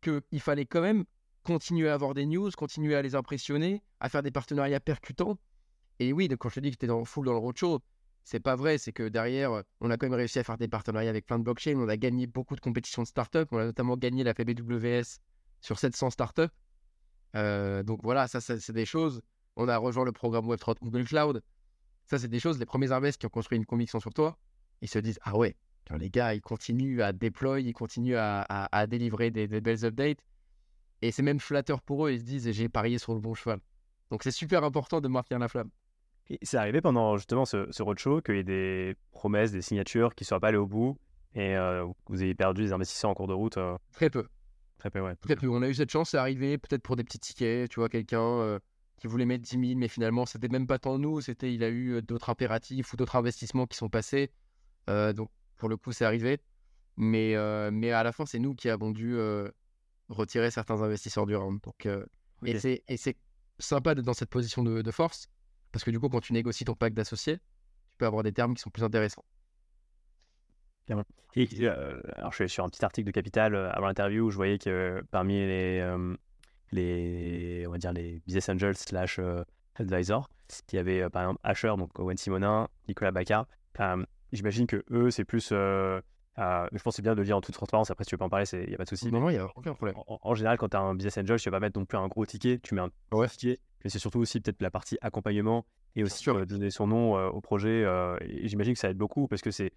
[0.00, 1.04] qu'il fallait quand même
[1.42, 5.36] continuer à avoir des news, continuer à les impressionner, à faire des partenariats percutants
[6.00, 7.80] et oui, quand je te dis que es dans, full dans le roadshow,
[8.24, 8.78] c'est pas vrai.
[8.78, 11.44] C'est que derrière, on a quand même réussi à faire des partenariats avec plein de
[11.44, 11.76] blockchains.
[11.76, 13.46] On a gagné beaucoup de compétitions de startups.
[13.50, 15.18] On a notamment gagné la PBWS
[15.60, 16.42] sur 700 startups.
[17.36, 19.20] Euh, donc voilà, ça, c'est des choses.
[19.56, 21.42] On a rejoint le programme Web3 Google Cloud.
[22.06, 22.58] Ça, c'est des choses.
[22.58, 24.38] Les premiers investisseurs qui ont construit une conviction sur toi,
[24.80, 25.56] ils se disent Ah ouais,
[25.98, 30.24] les gars, ils continuent à déployer, ils continuent à, délivrer des, des, belles updates.
[31.02, 32.12] Et c'est même flatteur pour eux.
[32.12, 33.60] Ils se disent J'ai parié sur le bon cheval.
[34.10, 35.70] Donc c'est super important de maintenir la flamme.
[36.42, 40.22] C'est arrivé pendant justement ce, ce roadshow qu'il y ait des promesses, des signatures qui
[40.22, 40.96] ne soient pas allées au bout
[41.34, 44.26] et euh, vous ayez perdu des investisseurs en cours de route euh, Très peu.
[44.78, 45.14] Très peu, ouais.
[45.16, 45.48] Très peu.
[45.48, 48.20] On a eu cette chance, c'est arrivé peut-être pour des petits tickets, tu vois, quelqu'un
[48.20, 48.58] euh,
[49.00, 51.68] qui voulait mettre 10 000, mais finalement, c'était même pas tant nous, c'était il a
[51.68, 54.30] eu euh, d'autres impératifs ou d'autres investissements qui sont passés.
[54.90, 56.40] Euh, donc, pour le coup, c'est arrivé.
[56.96, 59.50] Mais, euh, mais à la fin, c'est nous qui avons dû euh,
[60.08, 61.60] retirer certains investisseurs du round.
[61.62, 62.04] Donc, euh,
[62.44, 63.16] et c'est- Et c'est
[63.58, 65.28] sympa d'être dans cette position de, de force,
[65.72, 67.38] parce que du coup, quand tu négocies ton pack d'associés,
[67.90, 69.24] tu peux avoir des termes qui sont plus intéressants.
[71.34, 74.58] Et, alors, je suis sur un petit article de Capital avant l'interview où je voyais
[74.58, 75.80] que parmi les,
[76.72, 79.42] les, on va dire les business angels slash euh,
[79.76, 80.28] advisors,
[80.72, 83.46] il y avait euh, par exemple Asher, donc Owen Simonin, Nicolas Bacca.
[84.32, 85.50] J'imagine que eux, c'est plus.
[85.52, 86.00] euh,
[86.38, 87.90] euh, je pense que c'est bien de le dire en toute transparence.
[87.90, 89.10] Après, si tu veux pas en parler, il n'y a pas de souci.
[89.10, 89.96] Non, non, il n'y a aucun problème.
[90.06, 91.98] En, en général, quand tu as un business angel, tu vas pas mettre non plus
[91.98, 93.26] un gros ticket, tu mets un Ouais.
[93.28, 95.66] ticket, mais c'est surtout aussi peut-être la partie accompagnement
[95.96, 96.46] et aussi sûr.
[96.46, 97.84] donner son nom au projet.
[98.20, 99.70] et j'imagine que ça aide beaucoup parce que c'est.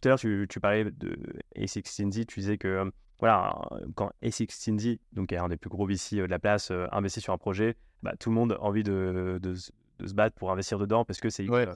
[0.00, 1.18] Tout à l'heure, tu, tu parlais de
[1.56, 2.90] A16Z, tu disais que
[3.20, 3.58] voilà,
[3.94, 6.86] quand A16Z, donc qui est un des plus gros VC euh, de la place, euh,
[6.92, 10.14] investit sur un projet, bah, tout le monde a envie de, de, se- de se
[10.14, 11.66] battre pour investir dedans parce que c'est Ouais.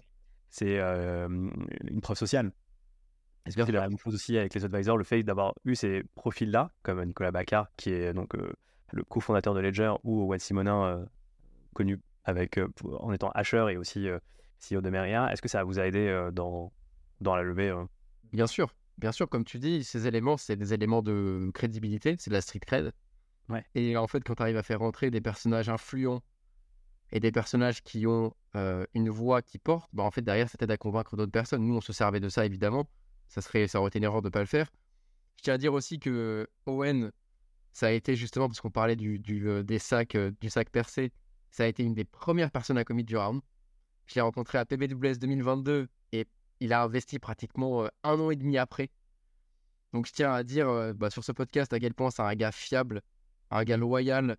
[0.50, 2.52] c'est euh, une preuve sociale.
[3.44, 6.04] Est-ce que c'est la même chose aussi avec les advisors, le fait d'avoir eu ces
[6.14, 8.52] profils-là, comme Nicolas Baccar, qui est donc euh,
[8.92, 11.04] le cofondateur de Ledger, ou Wade Simonin, euh,
[11.74, 14.06] connu avec, pour- en étant Asher et aussi
[14.60, 16.72] CEO de Meria, est-ce que ça vous a aidé dans,
[17.20, 17.74] dans la levée
[18.32, 22.30] Bien sûr, bien sûr, comme tu dis, ces éléments, c'est des éléments de crédibilité, c'est
[22.30, 22.92] de la street cred.
[23.48, 23.64] Ouais.
[23.74, 26.22] Et en fait, quand tu arrives à faire rentrer des personnages influents
[27.10, 30.56] et des personnages qui ont euh, une voix qui porte, bah en fait, derrière, ça
[30.56, 31.66] t'aide à convaincre d'autres personnes.
[31.66, 32.88] Nous, on se servait de ça, évidemment.
[33.28, 34.70] Ça, serait, ça aurait été une erreur de ne pas le faire.
[35.36, 37.10] Je tiens à dire aussi que Owen,
[37.72, 40.70] ça a été justement, parce qu'on parlait du, du, euh, des sacs, euh, du sac
[40.70, 41.12] percé,
[41.50, 43.42] ça a été une des premières personnes à commit du round.
[44.06, 46.26] Je l'ai rencontré à PBWS 2022 et
[46.62, 48.90] il a investi pratiquement euh, un an et demi après.
[49.92, 52.34] Donc je tiens à dire euh, bah, sur ce podcast à quel point c'est un
[52.34, 53.02] gars fiable,
[53.50, 54.36] un gars loyal,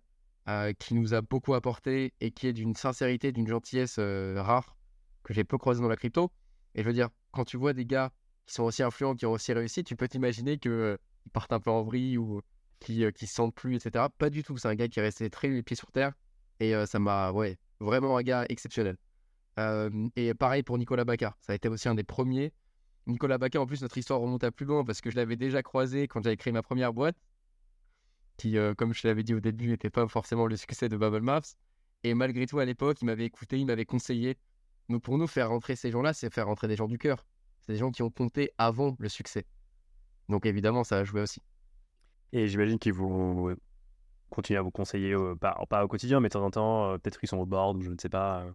[0.48, 4.76] euh, qui nous a beaucoup apporté et qui est d'une sincérité, d'une gentillesse rare
[5.22, 6.30] que j'ai peu croisé dans la crypto.
[6.74, 8.10] Et je veux dire, quand tu vois des gars
[8.46, 10.98] qui sont aussi influents, qui ont aussi réussi, tu peux t'imaginer qu'ils
[11.32, 12.42] partent un peu en vrille ou
[12.80, 14.06] qui, qui se sentent plus, etc.
[14.18, 14.58] Pas du tout.
[14.58, 16.12] C'est un gars qui est resté très les pieds sur terre
[16.60, 18.96] et ça m'a, ouais, vraiment un gars exceptionnel.
[19.56, 21.36] Et pareil pour Nicolas Baccar.
[21.40, 22.52] Ça a été aussi un des premiers.
[23.06, 25.62] Nicolas Baccar, en plus, notre histoire remonte à plus loin parce que je l'avais déjà
[25.62, 27.16] croisé quand j'avais créé ma première boîte,
[28.36, 31.20] qui, euh, comme je l'avais dit au début, n'était pas forcément le succès de Bubble
[31.20, 31.42] Maps.
[32.02, 34.36] Et malgré tout, à l'époque, il m'avait écouté, il m'avait conseillé.
[34.88, 37.26] Donc pour nous, faire rentrer ces gens-là, c'est faire rentrer des gens du cœur.
[37.60, 39.46] C'est des gens qui ont compté avant le succès.
[40.28, 41.40] Donc évidemment, ça a joué aussi.
[42.32, 43.54] Et j'imagine qu'ils vont
[44.30, 46.98] continuer à vous conseiller, euh, pas, pas au quotidien, mais de temps en temps, euh,
[46.98, 48.46] peut-être qu'ils sont au board ou je ne sais pas.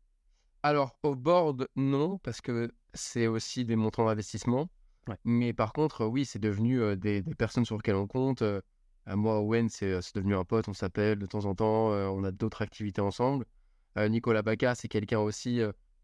[0.63, 4.69] Alors, au board, non, parce que c'est aussi des montants d'investissement.
[5.07, 5.15] Ouais.
[5.23, 8.41] Mais par contre, oui, c'est devenu euh, des, des personnes sur lesquelles on compte.
[8.41, 8.61] Euh,
[9.07, 12.23] moi, Owen, c'est c'est devenu un pote, on s'appelle de temps en temps, euh, on
[12.23, 13.45] a d'autres activités ensemble.
[13.97, 15.59] Nicolas Bacca, c'est quelqu'un aussi,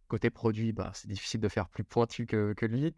[0.09, 2.93] côté produit, bah, c'est difficile de faire plus pointu que, que lui.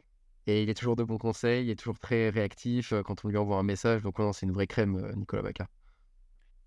[0.48, 3.38] Et il est toujours de bons conseils, il est toujours très réactif quand on lui
[3.38, 4.02] envoie un message.
[4.02, 5.68] Donc, non, c'est une vraie crème, Nicolas Bacca.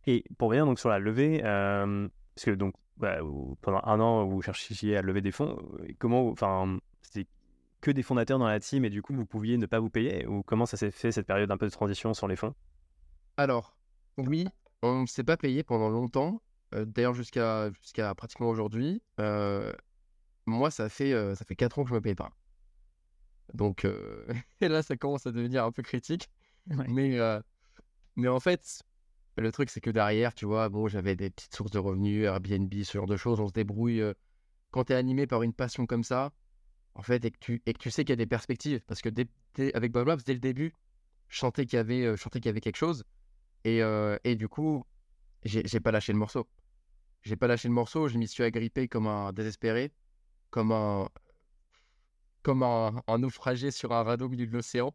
[0.06, 3.18] Et pour revenir donc sur la levée, parce que donc bah,
[3.62, 5.58] pendant un an vous cherchiez à lever des fonds,
[5.98, 7.26] comment, enfin, c'était
[7.80, 10.26] que des fondateurs dans la team et du coup vous pouviez ne pas vous payer
[10.26, 12.54] ou comment ça s'est fait cette période un peu de transition sur les fonds?
[13.36, 13.74] Alors,
[14.18, 14.46] oui,
[14.82, 16.42] on ne s'est pas payé pendant longtemps,
[16.74, 19.02] euh, d'ailleurs jusqu'à jusqu'à pratiquement aujourd'hui.
[19.18, 19.72] Euh,
[20.46, 22.32] moi, ça fait, euh, ça fait 4 ans que je me paye pas.
[23.54, 23.86] Donc,
[24.60, 26.28] et là, ça commence à devenir un peu critique.
[26.68, 26.84] Ouais.
[26.88, 27.18] Mais,
[28.16, 28.82] mais en fait,
[29.36, 32.72] le truc, c'est que derrière, tu vois, bon, j'avais des petites sources de revenus, Airbnb,
[32.82, 34.02] ce genre de choses, on se débrouille.
[34.70, 36.32] quand tu es animé par une passion comme ça,
[36.94, 39.00] en fait, et que tu, et que tu sais qu'il y a des perspectives, parce
[39.02, 39.28] que dès,
[39.74, 40.74] avec Bob Labs, dès le début,
[41.28, 43.04] je sentais qu'il y avait, euh, qu'il y avait quelque chose.
[43.64, 43.80] Et,
[44.24, 44.84] et du coup,
[45.44, 46.48] j'ai pas lâché le morceau.
[47.22, 49.92] J'ai pas lâché le morceau, je m'y suis agrippé comme un désespéré,
[50.50, 51.08] comme un,
[52.42, 54.94] comme un, un naufragé sur un radeau au milieu de l'océan.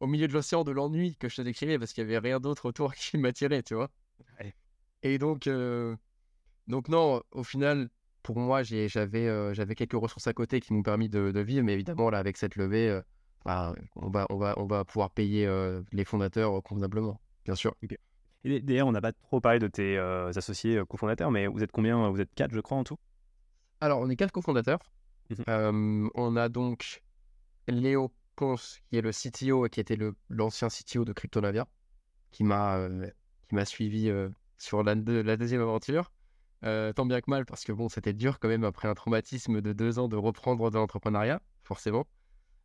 [0.00, 2.40] Au milieu de l'océan de l'ennui que je te décrivais parce qu'il y avait rien
[2.40, 3.90] d'autre autour qui m'attirait, tu vois?
[4.38, 4.54] Ouais.
[5.02, 5.96] Et donc, euh,
[6.66, 7.88] donc non, au final,
[8.22, 11.74] pour moi, j'avais euh, quelques ressources à côté qui m'ont permis de, de vivre, mais
[11.74, 13.02] évidemment, là, avec cette levée, euh,
[13.44, 15.48] bah, on, va, on, va, on va pouvoir payer
[15.92, 17.74] les fondateurs convenablement, bien sûr.
[18.44, 22.10] Et d'ailleurs, on n'a pas trop parlé de tes associés cofondateurs, mais vous êtes combien
[22.10, 22.98] Vous êtes quatre, je crois, en tout?
[23.80, 24.80] Alors, on est quatre cofondateurs.
[25.48, 27.02] Euh, on a donc
[27.68, 28.12] Léo
[28.90, 31.66] Qui est le CTO et qui était l'ancien CTO de Cryptonavia,
[32.32, 33.08] qui m'a euh,
[33.48, 36.12] qui m'a suivi euh, sur la, deux- la deuxième aventure.
[36.64, 39.60] Euh, tant bien que mal, parce que bon, c'était dur quand même après un traumatisme
[39.62, 42.06] de deux ans de reprendre de l'entrepreneuriat, forcément.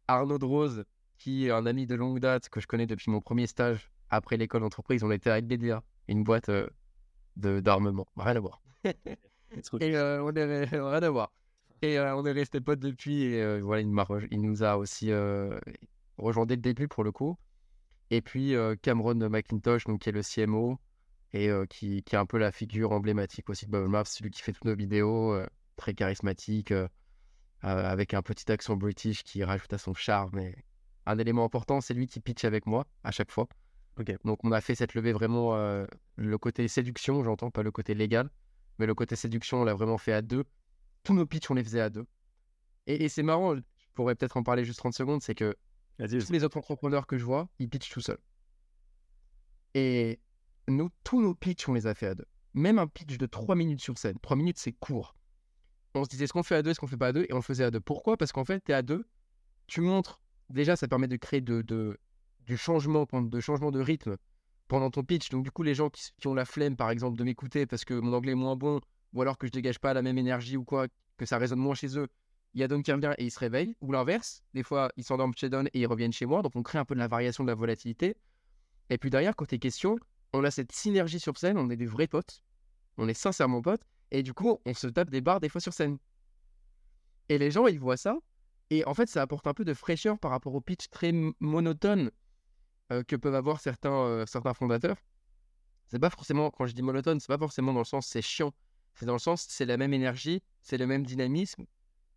[0.07, 0.85] Arnaud de Rose,
[1.17, 4.37] qui est un ami de longue date que je connais depuis mon premier stage après
[4.37, 6.67] l'école d'entreprise, on était à LBDA, une boîte euh,
[7.61, 8.61] d'armement, rien à voir.
[9.79, 11.31] et on est rien à voir.
[11.81, 13.23] Et euh, on est resté potes depuis.
[13.23, 15.59] Et euh, voilà, il, m'a re- il nous a aussi euh,
[16.17, 17.37] rejoint dès le début pour le coup.
[18.11, 18.53] Et puis
[18.83, 20.77] Cameron McIntosh, donc, qui est le CMO
[21.33, 24.43] et qui, qui est un peu la figure emblématique aussi de Bubble Maps, celui qui
[24.43, 25.35] fait toutes nos vidéos,
[25.75, 26.71] très charismatique,
[27.61, 30.37] avec un petit accent british qui rajoute à son charme.
[30.37, 30.55] Et
[31.07, 33.47] un élément important, c'est lui qui pitch avec moi à chaque fois.
[34.23, 37.95] Donc on a fait cette levée vraiment euh, le côté séduction, j'entends pas le côté
[37.95, 38.29] légal,
[38.77, 40.43] mais le côté séduction, on l'a vraiment fait à deux.
[41.05, 42.05] Tous nos pitchs, on les faisait à deux.
[42.87, 43.61] Et, et c'est marrant, je
[43.93, 45.55] pourrais peut-être en parler juste 30 secondes, c'est que
[46.19, 48.19] tous les autres entrepreneurs que je vois, ils pitchent tout seuls.
[49.73, 50.19] Et
[50.67, 52.25] nous, tous nos pitchs, on les a fait à deux.
[52.53, 54.17] Même un pitch de 3 minutes sur scène.
[54.21, 55.15] 3 minutes, c'est court.
[55.93, 57.25] On se disait, est-ce qu'on fait à deux, est-ce qu'on fait pas à deux?
[57.29, 57.79] Et on le faisait à deux.
[57.79, 58.17] Pourquoi?
[58.17, 59.05] Parce qu'en fait, tu es à deux,
[59.67, 60.19] tu montres.
[60.49, 61.97] Déjà, ça permet de créer de, de-
[62.41, 64.17] du changement, de changement de rythme
[64.67, 65.29] pendant ton pitch.
[65.29, 67.85] Donc, du coup, les gens qui, qui ont la flemme, par exemple, de m'écouter parce
[67.85, 68.79] que mon anglais est moins bon,
[69.13, 70.87] ou alors que je dégage pas la même énergie ou quoi,
[71.17, 72.07] que ça résonne moins chez eux,
[72.53, 73.75] il y a Don qui revient et il se réveille.
[73.81, 76.41] Ou l'inverse, des fois, ils s'endorment chez Don et ils reviennent chez moi.
[76.41, 78.15] Donc, on crée un peu de la variation, de la volatilité.
[78.89, 79.97] Et puis derrière, côté question,
[80.33, 82.43] on a cette synergie sur scène, on est des vrais potes.
[82.97, 83.83] On est sincèrement potes.
[84.11, 85.97] Et du coup, on se tape des barres des fois sur scène.
[87.27, 88.17] Et les gens, ils voient ça.
[88.69, 92.09] Et en fait, ça apporte un peu de fraîcheur par rapport au pitch très monotone
[92.91, 94.97] euh, que peuvent avoir certains, euh, certains fondateurs.
[95.87, 98.53] C'est pas forcément, quand je dis monotone, c'est pas forcément dans le sens c'est chiant.
[98.95, 101.65] C'est dans le sens c'est la même énergie, c'est le même dynamisme.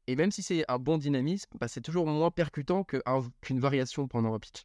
[0.06, 4.08] Et même si c'est un bon dynamisme, bah, c'est toujours moins percutant un- qu'une variation
[4.08, 4.62] pendant un pitch.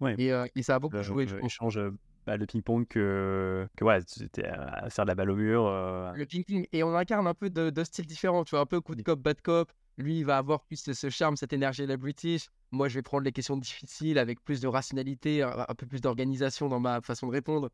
[0.00, 0.14] Ouais.
[0.18, 1.26] Et, euh, et ça a beaucoup le, joué.
[1.26, 1.90] je le échange euh,
[2.26, 5.66] balle de ping-pong que, que ouais, c'était à faire de la balle au mur.
[5.66, 6.68] euh, Le ping-pong.
[6.72, 9.02] Et on incarne un peu de, de styles différents, tu vois, un peu coup de
[9.02, 9.72] cop, bad cop.
[9.96, 12.46] Lui, il va avoir plus ce, ce charme, cette énergie de la British.
[12.70, 16.00] Moi, je vais prendre les questions difficiles avec plus de rationalité, un, un peu plus
[16.00, 17.70] d'organisation dans ma façon de répondre.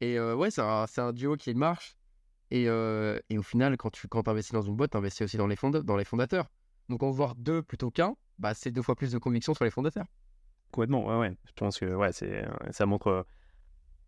[0.00, 1.94] Et euh, ouais, c'est un, c'est un duo qui marche.
[2.54, 5.38] Et, euh, et au final, quand tu quand investis dans une boîte, tu investis aussi
[5.38, 6.50] dans les, dans les fondateurs.
[6.90, 9.70] Donc, en voir deux plutôt qu'un, bah, c'est deux fois plus de conviction sur les
[9.70, 10.04] fondateurs.
[10.70, 11.36] Complètement, ouais, ouais.
[11.46, 13.22] Je pense que ouais, c'est, ça montre euh,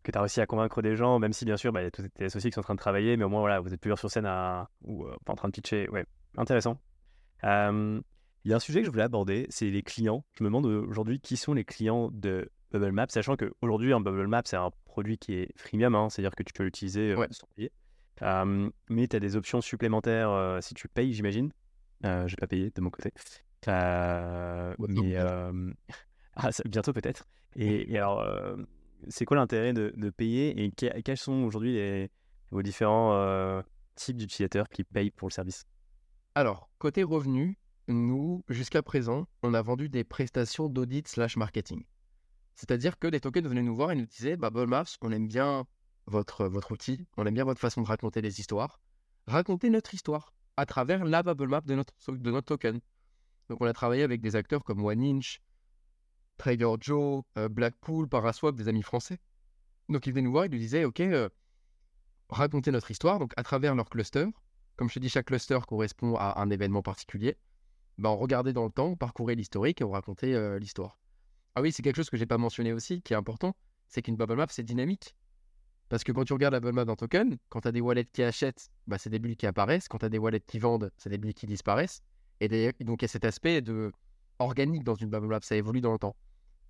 [0.03, 1.87] que tu as réussi à convaincre des gens, même si bien sûr, bah, il y
[1.87, 3.73] a tous tes associés qui sont en train de travailler, mais au moins, voilà, vous
[3.73, 5.89] êtes plusieurs sur scène à, ou euh, pas en train de pitcher.
[5.89, 6.05] Ouais,
[6.37, 6.79] intéressant.
[7.45, 8.01] Euh,
[8.45, 10.23] Il y a un sujet que je voulais aborder, c'est les clients.
[10.33, 14.01] Je me demande euh, aujourd'hui qui sont les clients de Bubble Map, sachant qu'aujourd'hui, un
[14.01, 17.17] Bubble Map, c'est un produit qui est freemium, hein, c'est-à-dire que tu peux l'utiliser euh,
[17.17, 17.29] Ouais.
[17.31, 17.73] sans payer.
[18.21, 21.51] Mais tu as des options supplémentaires si tu payes, j'imagine.
[22.05, 23.13] Euh, je vais pas payer de mon côté.
[23.69, 25.73] Euh, mais euh,
[26.35, 27.27] ah, ça- bientôt peut-être.
[27.57, 28.27] Et, et alors,
[29.09, 31.79] c'est quoi l'intérêt de, de payer et que- quels sont aujourd'hui
[32.51, 33.63] vos différents
[33.95, 35.65] types d'utilisateurs qui payent pour le service?
[36.35, 37.57] Alors, côté revenus,
[37.89, 41.85] nous, jusqu'à présent, on a vendu des prestations d'audit slash marketing.
[42.55, 45.27] C'est-à-dire que les tokens venaient nous voir et nous disaient bah, Bubble Maps, on aime
[45.29, 45.67] bien
[46.07, 48.81] votre, votre outil, on aime bien votre façon de raconter les histoires.
[49.27, 52.81] Racontez notre histoire à travers la Bubble Map de notre, de notre token.
[53.49, 55.41] Donc, on a travaillé avec des acteurs comme One Inch,
[56.37, 59.19] Trader Joe, euh, Blackpool, Paraswap, des amis français.
[59.89, 61.29] Donc, ils venaient nous voir et nous disaient Ok, euh,
[62.29, 64.27] racontez notre histoire donc à travers leur cluster.
[64.77, 67.37] Comme je te dis, chaque cluster correspond à un événement particulier.
[67.99, 70.99] Ben, on regardait dans le temps, on parcourait l'historique et on racontait euh, l'histoire.
[71.55, 73.55] Ah oui, c'est quelque chose que j'ai pas mentionné aussi, qui est important,
[73.87, 75.15] c'est qu'une bubble map, c'est dynamique.
[75.89, 78.07] Parce que quand tu regardes la bubble map d'un token, quand tu as des wallets
[78.07, 79.87] qui achètent, bah, c'est des bulles qui apparaissent.
[79.89, 82.03] Quand tu as des wallets qui vendent, c'est des bulles qui disparaissent.
[82.41, 82.49] Et
[82.81, 83.93] donc, il y a cet aspect de
[84.39, 86.17] organique dans une bubble map, ça évolue dans le temps.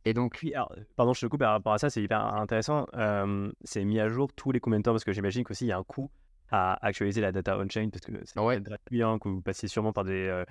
[0.04, 2.86] Et donc, alors, pardon, je te coupe par rapport à ça, c'est hyper intéressant.
[2.94, 4.92] Euh, c'est mis à jour tous les combien de temps?
[4.92, 6.10] Parce que j'imagine qu'aussi il y a un coût
[6.50, 8.60] à actualiser la data on-chain parce que c'est Ouais.
[8.60, 10.44] gratuit, hein, que vous passiez sûrement par des, euh,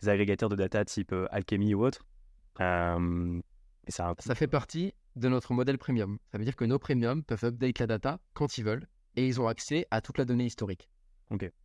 [0.00, 2.06] des agrégateurs de data type euh, Alchemy ou autre.
[3.88, 6.18] Ça fait partie de notre modèle premium.
[6.32, 9.40] Ça veut dire que nos premiums peuvent update la data quand ils veulent et ils
[9.40, 10.88] ont accès à toute la donnée historique.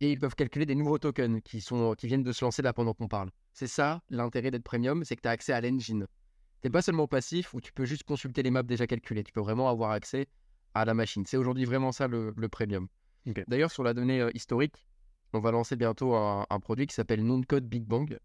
[0.00, 2.72] Et ils peuvent calculer des nouveaux tokens qui, sont, qui viennent de se lancer là
[2.72, 3.30] pendant qu'on parle.
[3.52, 6.06] C'est ça l'intérêt d'être premium, c'est que tu as accès à l'engine.
[6.62, 9.40] Tu pas seulement passif où tu peux juste consulter les maps déjà calculées, tu peux
[9.40, 10.28] vraiment avoir accès
[10.74, 11.24] à la machine.
[11.26, 12.88] C'est aujourd'hui vraiment ça le, le premium.
[13.48, 14.86] D'ailleurs, sur la donnée euh, historique,
[15.32, 18.18] on va lancer bientôt un, un produit qui s'appelle Non-Code Big Bang,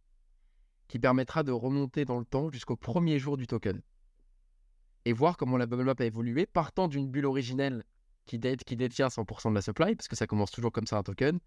[0.87, 3.81] qui permettra de remonter dans le temps jusqu'au premier jour du token
[5.05, 7.83] et voir comment la bubble map a évolué, partant d'une bulle originelle
[8.25, 10.97] qui, dé- qui détient 100% de la supply, parce que ça commence toujours comme ça
[10.97, 11.39] un token,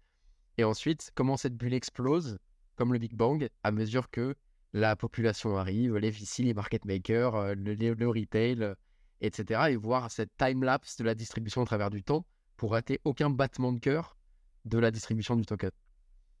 [0.57, 2.37] et ensuite comment cette bulle explose,
[2.75, 4.35] comme le Big Bang, à mesure que
[4.73, 8.75] la population arrive, les VC, les market makers, euh, le, retail, euh,
[9.21, 9.71] etc.
[9.71, 12.25] Et voir cette time-lapse de la distribution à travers du temps
[12.57, 14.17] pour rater aucun battement de cœur
[14.65, 15.71] de la distribution du token.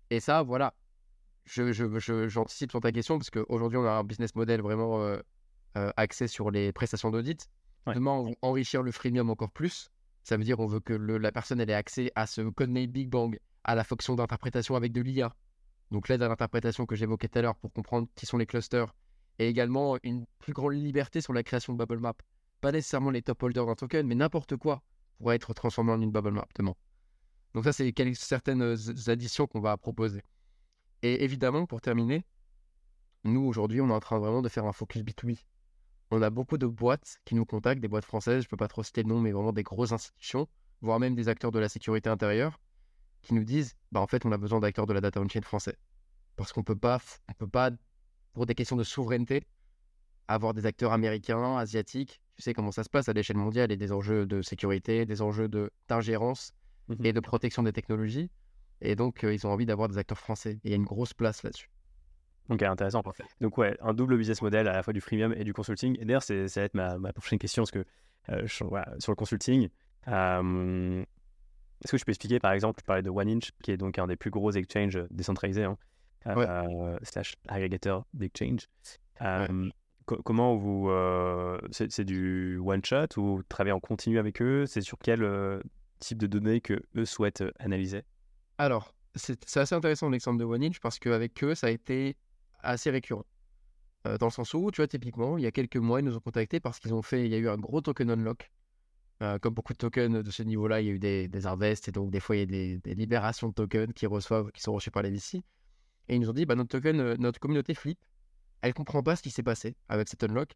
[0.09, 0.73] Et ça, voilà,
[1.45, 5.19] j'anticipe je, je, sur ta question parce qu'aujourd'hui, on a un business model vraiment euh,
[5.97, 7.49] axé sur les prestations d'audit.
[7.87, 9.89] Demain, on veut enrichir le freemium encore plus.
[10.23, 13.09] Ça veut dire on veut que le, la personne ait accès à ce codename Big
[13.09, 15.35] Bang, à la fonction d'interprétation avec de l'IA.
[15.91, 18.93] Donc l'aide à l'interprétation que j'évoquais tout à l'heure pour comprendre qui sont les clusters.
[19.37, 22.15] Et également une plus grande liberté sur la création de bubble map.
[22.61, 24.81] Pas nécessairement les top holders d'un token, mais n'importe quoi
[25.17, 26.73] pourrait être transformé en une bubble map demain.
[27.53, 28.75] Donc ça, c'est certaines euh,
[29.07, 30.21] additions qu'on va proposer.
[31.03, 32.25] Et évidemment, pour terminer,
[33.23, 35.37] nous, aujourd'hui, on est en train vraiment de faire un focus B2B.
[36.15, 38.69] On a beaucoup de boîtes qui nous contactent, des boîtes françaises, je ne peux pas
[38.69, 40.47] trop citer le nom, mais vraiment des grosses institutions,
[40.81, 42.59] voire même des acteurs de la sécurité intérieure,
[43.21, 45.75] qui nous disent, bah, en fait, on a besoin d'acteurs de la data on-chain français.
[46.37, 47.01] Parce qu'on ne peut pas,
[47.37, 47.71] peut pas,
[48.33, 49.43] pour des questions de souveraineté,
[50.27, 52.21] avoir des acteurs américains, asiatiques.
[52.35, 55.21] Tu sais comment ça se passe à l'échelle mondiale et des enjeux de sécurité, des
[55.21, 55.49] enjeux
[55.89, 56.53] d'ingérence
[56.87, 58.29] Mmh et de protection des technologies.
[58.81, 60.53] Et donc, euh, ils ont envie d'avoir des acteurs français.
[60.53, 61.69] Et il y a une grosse place là-dessus.
[62.49, 63.01] Ok, intéressant.
[63.41, 65.97] Donc, ouais, un double business model à la fois du freemium et du consulting.
[65.99, 67.85] Et d'ailleurs, ça va être ma, ma, prochaine question parce que
[68.29, 69.69] euh, sur le consulting,
[70.07, 74.07] est-ce que je peux expliquer, par exemple, je parlais de OneInch, qui est donc un
[74.07, 75.77] des plus gros exchanges décentralisés, hein,
[76.27, 78.67] euh, slash agrégateur d'exchange.
[80.05, 80.91] comment vous.
[81.71, 84.65] c'est du one-shot ou vous travaillez en continu avec eux?
[84.65, 85.23] C'est sur quel
[85.99, 88.03] type de données que eux souhaitent euh, analyser?
[88.57, 92.15] Alors, c'est assez intéressant l'exemple de OneInch parce qu'avec eux, ça a été
[92.65, 93.25] assez récurrent.
[94.07, 96.15] Euh, dans le sens où, tu vois, typiquement, il y a quelques mois, ils nous
[96.15, 98.51] ont contactés parce qu'ils ont fait, il y a eu un gros token unlock.
[99.23, 101.87] Euh, comme beaucoup de tokens de ce niveau-là, il y a eu des, des harvests
[101.87, 104.73] et donc des fois il y a des, libérations de tokens qui reçoivent, qui sont
[104.73, 105.41] reçus par les VC.
[106.09, 107.97] Et ils nous ont dit, bah, notre token, notre communauté flip,
[108.61, 110.51] elle comprend pas ce qui s'est passé avec cet unlock.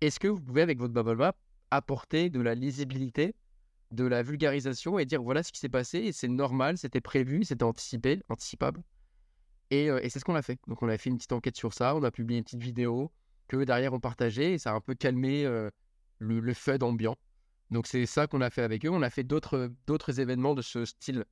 [0.00, 1.36] Est-ce que vous pouvez, avec votre bubble map,
[1.70, 3.34] apporter de la lisibilité
[3.90, 7.44] de la vulgarisation et dire voilà ce qui s'est passé et c'est normal, c'était prévu,
[7.44, 8.82] c'était anticipé, anticipable?
[9.70, 10.58] Et, c'est ce qu'on a fait.
[10.66, 13.12] Donc on a fait une petite enquête sur ça, on a publié une petite vidéo
[13.48, 17.16] que derrière on partageait et ça a un peu calmé le, le FUD ambiant.
[17.70, 18.90] Donc c'est ça qu'on a fait avec eux.
[18.90, 19.70] On a fait d'autres,
[20.20, 21.24] événements de ce style.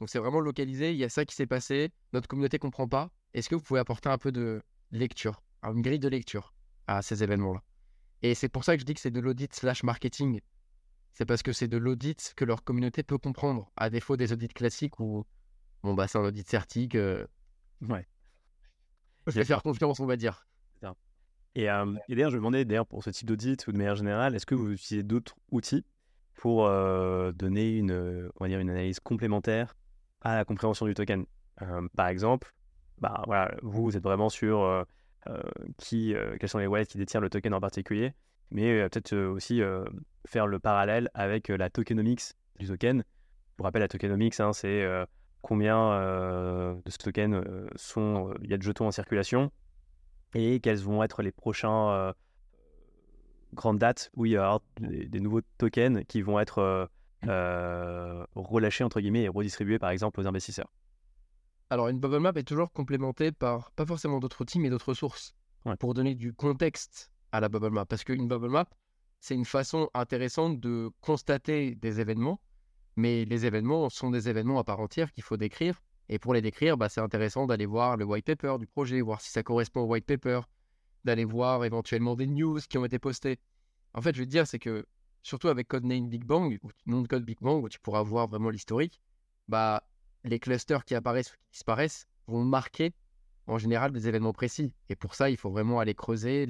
[0.00, 3.10] Donc c'est vraiment localisé, il y a ça qui s'est passé, notre communauté comprend pas.
[3.34, 6.54] Est-ce que vous pouvez apporter un peu de lecture, une grille de lecture
[6.86, 7.62] à ces événements-là?
[8.22, 10.40] Et c'est pour ça que je dis que c'est de l'audit slash marketing
[11.12, 14.48] c'est parce que c'est de l'audit que leur communauté peut comprendre, à défaut des audits
[14.48, 15.24] classiques où,
[15.82, 16.96] bon, bah, c'est un audit certique.
[17.88, 18.06] Ouais.
[19.26, 20.46] Je vais faire confiance, on va dire.
[21.54, 23.94] Et, euh, et d'ailleurs, je me demandais, d'ailleurs, pour ce type d'audit ou de manière
[23.94, 25.84] générale, est-ce que vous utilisez d'autres outils
[26.34, 29.76] pour euh, donner une, on va dire, une analyse complémentaire
[30.22, 31.26] à la compréhension du token?
[31.94, 32.54] Par exemple,
[32.98, 34.86] bah, voilà, vous, vous êtes vraiment sur
[35.76, 38.14] qui, quels sont les wallets qui détiennent le token en particulier
[38.52, 39.60] mais peut-être aussi
[40.26, 43.02] faire le parallèle avec la tokenomics du token.
[43.56, 44.86] Pour rappel, la tokenomics, hein, c'est
[45.42, 49.50] combien de ce token sont, il y a de jetons en circulation
[50.34, 52.14] et quelles vont être les prochains
[53.52, 56.88] grandes dates où il y aura des, des nouveaux tokens qui vont être
[58.34, 60.72] relâchés entre guillemets et redistribués par exemple aux investisseurs.
[61.70, 65.34] Alors une bubble map est toujours complémentée par pas forcément d'autres outils mais d'autres sources
[65.78, 67.86] pour donner du contexte à la bubble map.
[67.86, 68.68] Parce qu'une bubble map,
[69.20, 72.40] c'est une façon intéressante de constater des événements,
[72.96, 75.80] mais les événements sont des événements à part entière qu'il faut décrire.
[76.08, 79.20] Et pour les décrire, bah, c'est intéressant d'aller voir le white paper du projet, voir
[79.20, 80.40] si ça correspond au white paper,
[81.04, 83.38] d'aller voir éventuellement des news qui ont été postées.
[83.94, 84.86] En fait, je veux dire, c'est que
[85.22, 88.28] surtout avec Codename Big Bang, ou nom de code Big Bang, où tu pourras voir
[88.28, 89.00] vraiment l'historique,
[89.48, 89.82] bah,
[90.24, 92.92] les clusters qui apparaissent ou qui disparaissent vont marquer
[93.46, 94.74] en général des événements précis.
[94.88, 96.46] Et pour ça, il faut vraiment aller creuser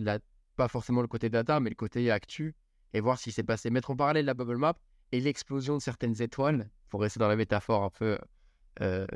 [0.57, 2.55] pas forcément le côté data, mais le côté actu,
[2.93, 3.71] et voir qui s'est passé.
[3.71, 4.77] Mettre en parallèle la bubble map
[5.13, 8.19] et l'explosion de certaines étoiles, pour rester dans la métaphore un peu
[8.81, 9.07] euh,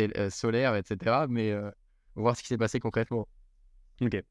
[0.00, 1.70] euh, solaire, etc., mais euh,
[2.14, 3.26] voir ce qui s'est passé concrètement.
[4.00, 4.22] Ok.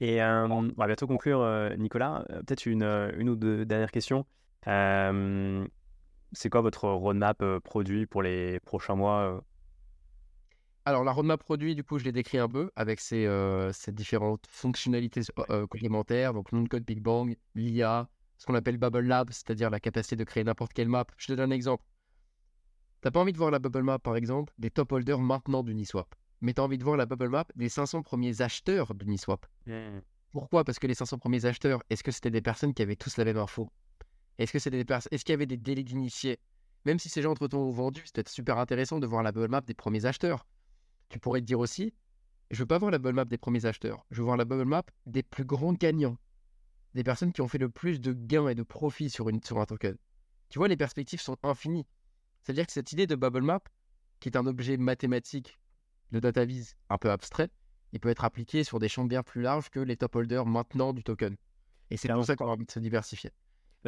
[0.00, 2.24] Et on va bientôt conclure, Nicolas.
[2.28, 4.26] Peut-être une, une ou deux dernières questions.
[4.64, 9.40] c'est quoi votre roadmap produit pour les prochains mois
[10.86, 14.46] alors, la roadmap produit, du coup, je l'ai décrit un peu avec ces, euh, différentes
[14.46, 16.34] fonctionnalités euh, complémentaires.
[16.34, 18.08] Donc, non code Big Bang, l'IA,
[18.38, 21.06] ce qu'on appelle Bubble Lab, c'est-à-dire la capacité de créer n'importe quelle map.
[21.16, 21.84] Je te donne un exemple.
[23.00, 26.14] T'as pas envie de voir la Bubble Map, par exemple, des top holders maintenant d'Uniswap.
[26.40, 29.46] Mais tu as envie de voir la Bubble Map des 500 premiers acheteurs d'Uniswap.
[29.66, 30.00] Mmh.
[30.32, 30.64] Pourquoi?
[30.64, 33.24] Parce que les 500 premiers acheteurs, est-ce que c'était des personnes qui avaient tous la
[33.24, 33.70] même info?
[34.38, 36.38] Est-ce que c'était des personnes Est-ce qu'il y avait des délais d'initiés?
[36.86, 39.50] Même si ces gens entre-temps ont vendu, c'est peut-être super intéressant de voir la Bubble
[39.50, 40.46] Map des premiers acheteurs.
[41.08, 41.94] Tu pourrais te dire aussi,
[42.50, 44.64] je veux pas voir la bubble map des premiers acheteurs, je veux voir la bubble
[44.64, 46.16] map des plus grands gagnants,
[46.94, 49.58] des personnes qui ont fait le plus de gains et de profits sur, une, sur
[49.58, 49.96] un token.
[50.48, 51.86] Tu vois, les perspectives sont infinies.
[52.42, 53.60] C'est-à-dire que cette idée de bubble map,
[54.20, 55.58] qui est un objet mathématique
[56.12, 57.50] de data vise un peu abstrait,
[57.92, 60.92] il peut être appliqué sur des champs bien plus larges que les top holders maintenant
[60.92, 61.36] du token.
[61.90, 63.30] Et c'est pour ça qu'on a envie de se diversifier.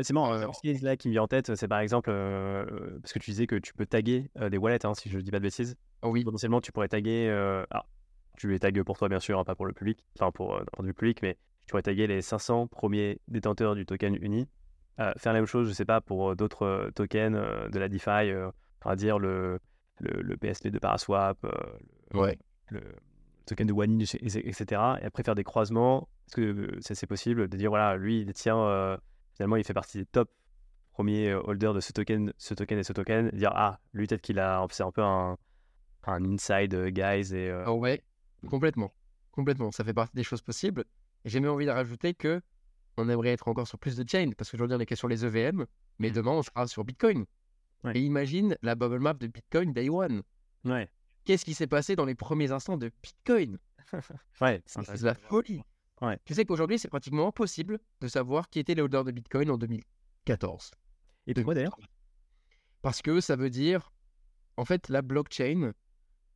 [0.00, 2.10] c'est marrant, euh, ce qui est là qui me vient en tête, c'est par exemple,
[2.10, 5.16] euh, parce que tu disais que tu peux taguer euh, des wallets, hein, si je
[5.16, 5.76] ne dis pas de bêtises.
[6.02, 6.24] Oh oui.
[6.24, 7.30] Potentiellement, tu pourrais taguer,
[7.70, 7.86] ah,
[8.36, 10.94] tu les tagues pour toi bien sûr, hein, pas pour le public, enfin pour du
[10.94, 11.36] public, mais
[11.66, 14.48] tu pourrais taguer les 500 premiers détenteurs du token uni.
[14.96, 18.32] faire la même chose, je sais pas, pour d'autres tokens de la DeFi,
[18.84, 19.58] on va dire le,
[19.98, 21.44] le, le PSP de Paraswap,
[22.14, 22.38] ouais.
[22.70, 22.80] le,
[23.46, 24.64] token de One etc.
[25.00, 28.58] Et après faire des croisements, est-ce que c'est possible de dire, voilà, lui, il détient,
[28.58, 28.96] euh,
[29.34, 30.30] finalement, il fait partie des top
[30.90, 34.06] premiers euh, holders de ce token, ce token et ce token, et dire, ah, lui,
[34.06, 35.36] peut-être qu'il a, c'est un peu un,
[36.04, 37.34] un inside euh, guys.
[37.34, 38.02] Et, oh ouais,
[38.48, 38.92] complètement.
[39.30, 39.70] Complètement.
[39.70, 40.84] Ça fait partie des choses possibles.
[41.26, 42.40] J'ai même envie de rajouter que
[42.96, 45.26] on aimerait être encore sur plus de chain, parce qu'aujourd'hui, on est que sur les
[45.26, 45.66] EVM,
[45.98, 46.12] mais mmh.
[46.12, 47.26] demain, on sera sur Bitcoin.
[47.94, 50.22] Et imagine la bubble map de Bitcoin Day One.
[50.64, 50.88] Ouais
[51.26, 53.58] qu'est-ce qui s'est passé dans les premiers instants de Bitcoin?
[54.40, 55.62] Ouais, c'est la folie.
[56.00, 56.18] Ouais.
[56.24, 59.56] Tu sais qu'aujourd'hui, c'est pratiquement impossible de savoir qui était le holder de Bitcoin en
[59.56, 60.72] 2014.
[61.28, 61.78] Et pourquoi d'ailleurs?
[62.82, 63.92] Parce que ça veut dire,
[64.56, 65.72] en fait, la blockchain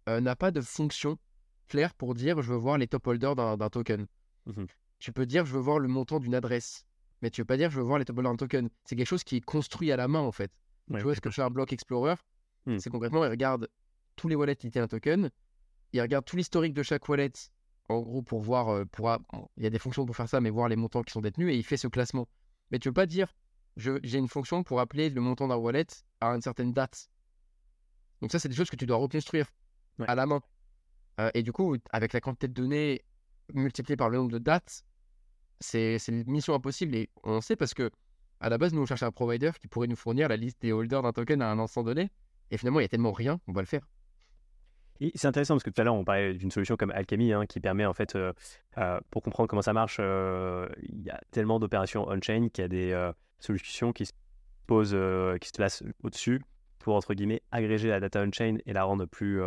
[0.08, 1.18] euh, n'a pas de fonction
[1.66, 4.06] claire pour dire je veux voir les top holders d'un token.
[4.46, 4.66] Mmh
[5.00, 6.86] tu peux dire je veux voir le montant d'une adresse,
[7.22, 8.68] mais tu veux pas dire je veux voir les top token.
[8.84, 10.52] C'est quelque chose qui est construit à la main en fait.
[10.94, 12.14] tu vois ce que fait un block explorer
[12.66, 12.78] mmh.
[12.78, 13.68] C'est concrètement, il regarde
[14.16, 15.30] tous les wallets qui étaient un token.
[15.92, 17.32] Il regarde tout l'historique de chaque wallet,
[17.88, 18.68] en gros, pour voir.
[18.68, 19.10] Euh, pour,
[19.56, 21.52] il y a des fonctions pour faire ça, mais voir les montants qui sont détenus
[21.52, 22.28] et il fait ce classement.
[22.70, 23.34] Mais tu veux pas dire,
[23.76, 25.86] j'ai une fonction pour appeler le montant d'un wallet
[26.20, 27.08] à une certaine date.
[28.20, 29.46] Donc, ça, c'est des choses que tu dois reconstruire
[30.06, 30.42] à la main.
[31.18, 33.02] Euh, et du coup, avec la quantité de données
[33.52, 34.84] multipliée par le nombre de dates,
[35.60, 36.94] c'est une mission impossible.
[36.94, 37.90] Et on sait parce que,
[38.40, 40.72] à la base, nous, on cherche un provider qui pourrait nous fournir la liste des
[40.72, 42.10] holders d'un token à un instant donné.
[42.50, 43.86] Et finalement, il y a tellement rien, on va le faire
[45.14, 47.60] c'est intéressant parce que tout à l'heure, on parlait d'une solution comme Alchemy hein, qui
[47.60, 48.32] permet, en fait, euh,
[48.78, 52.64] euh, pour comprendre comment ça marche, euh, il y a tellement d'opérations on-chain qu'il y
[52.64, 54.12] a des solutions qui se
[54.66, 54.96] posent,
[55.40, 56.42] qui se placent au-dessus
[56.78, 59.40] pour, entre guillemets, agréger la data on-chain et la rendre plus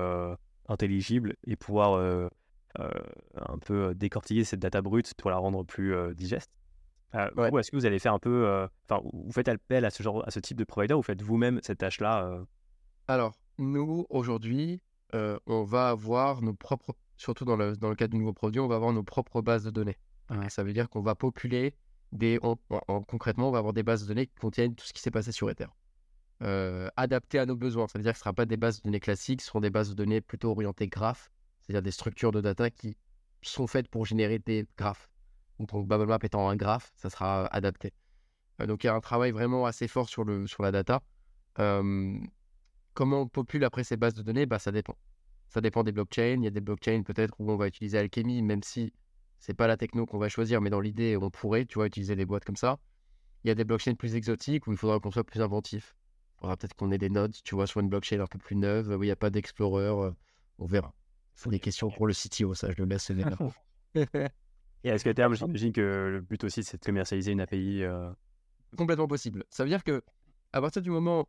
[0.67, 2.29] intelligible et pouvoir
[2.77, 6.51] un peu décortiquer cette data brute pour la rendre plus digeste.
[7.13, 10.27] Ou est-ce que vous allez faire un peu, enfin, vous faites appel à ce genre,
[10.27, 12.43] à ce type de provider ou faites vous-même cette tâche-là
[13.07, 14.81] Alors, nous, aujourd'hui,
[15.15, 18.59] euh, on va avoir nos propres, surtout dans le, dans le cas de nouveaux produits,
[18.59, 19.97] on va avoir nos propres bases de données.
[20.49, 21.75] Ça veut dire qu'on va populer
[22.11, 22.39] des.
[23.07, 25.31] concrètement, on va avoir des bases de données qui contiennent tout ce qui s'est passé
[25.31, 25.67] sur Ether.
[26.41, 27.87] Euh, adaptées à nos besoins.
[27.87, 29.59] Ça veut dire que ce ne sera pas des bases de données classiques, ce seront
[29.59, 31.31] des bases de données plutôt orientées graphes,
[31.63, 32.97] c'est-à-dire des structures de data qui
[33.41, 35.09] sont faites pour générer des graphes.
[35.59, 37.93] Donc, donc BubbleMap étant un graphe, ça sera adapté.
[38.61, 41.01] Euh, donc il y a un travail vraiment assez fort sur, le, sur la data.
[42.93, 44.45] Comment on popule après ces bases de données?
[44.45, 44.95] Bah, Ça dépend.
[45.49, 46.37] Ça dépend des blockchains.
[46.37, 48.93] Il y a des blockchains peut-être où on va utiliser Alchemy, même si
[49.39, 52.15] c'est pas la techno qu'on va choisir, mais dans l'idée, on pourrait, tu vois, utiliser
[52.15, 52.79] des boîtes comme ça.
[53.43, 55.95] Il y a des blockchains plus exotiques où il faudra qu'on soit plus inventif.
[56.37, 58.55] Il faudra peut-être qu'on ait des nodes, tu vois, sur une blockchain un peu plus
[58.55, 59.85] neuve, où il n'y a pas d'explorer.
[59.85, 60.11] Euh,
[60.59, 60.93] on verra.
[61.35, 63.11] C'est des questions pour le CTO, ça, je le laisse.
[64.83, 68.11] Et est-ce qu'à terme, j'imagine que le but aussi, c'est de commercialiser une API euh,
[68.77, 69.45] Complètement possible.
[69.49, 70.03] Ça veut dire que
[70.51, 71.27] à partir du moment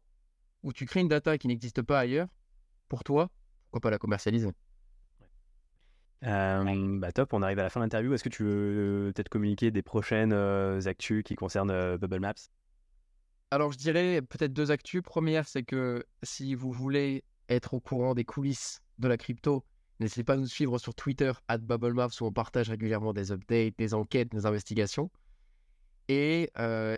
[0.62, 2.28] où tu crées une data qui n'existe pas ailleurs,
[2.88, 3.30] pour toi,
[3.64, 4.50] pourquoi pas la commercialiser?
[6.24, 8.14] Euh, bah top, on arrive à la fin de l'interview.
[8.14, 12.34] Est-ce que tu veux peut-être communiquer des prochaines euh, actus qui concernent euh, Bubble Maps?
[13.50, 15.02] Alors je dirais peut-être deux actus.
[15.02, 19.64] Première, c'est que si vous voulez être au courant des coulisses de la crypto,
[20.00, 23.76] n'hésitez pas à nous suivre sur Twitter, at BubbleMaps, où on partage régulièrement des updates,
[23.78, 25.10] des enquêtes, des investigations.
[26.08, 26.50] Et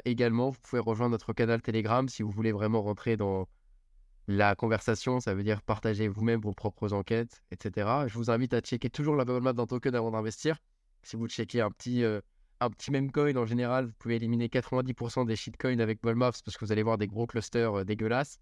[0.04, 3.46] également, vous pouvez rejoindre notre canal Telegram si vous voulez vraiment rentrer dans
[4.26, 5.20] la conversation.
[5.20, 7.88] Ça veut dire partager vous-même vos propres enquêtes, etc.
[8.08, 10.58] Je vous invite à checker toujours la bubble map d'un token avant d'investir.
[11.04, 15.36] Si vous checkez un petit, un petit coin en général, vous pouvez éliminer 90% des
[15.36, 18.40] shitcoins avec bubble maps parce que vous allez voir des gros clusters dégueulasses.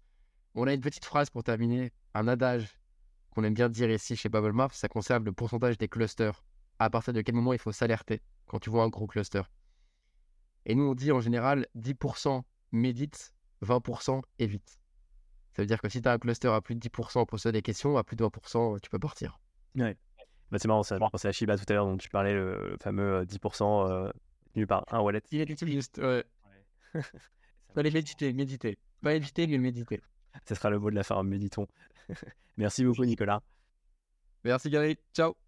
[0.55, 2.79] On a une petite phrase pour terminer, un adage
[3.35, 6.43] qu'on aime bien dire ici chez Bubble Maps, ça concerne le pourcentage des clusters.
[6.79, 9.41] À partir de quel moment il faut s'alerter quand tu vois un gros cluster?
[10.65, 14.79] Et nous, on dit en général 10% médite, 20% évite.
[15.53, 17.61] Ça veut dire que si tu as un cluster à plus de 10%, pose des
[17.61, 19.39] questions, à plus de 20%, tu peux partir.
[19.75, 19.95] Ouais.
[20.51, 20.95] Bah, c'est marrant, ça.
[20.95, 24.11] Je pensais à Shiba tout à l'heure, dont tu parlais, le, fameux 10% euh,
[24.53, 25.21] tenu par un wallet.
[25.31, 26.23] Il est juste, ouais.
[26.93, 27.01] ouais.
[27.91, 28.77] Méditer, méditer.
[29.01, 30.01] Pas éviter, mais méditer.
[30.47, 31.67] Ce sera le mot de la fin, méditons.
[32.57, 33.41] Merci beaucoup, Nicolas.
[34.43, 34.97] Merci, Gary.
[35.13, 35.44] Ciao.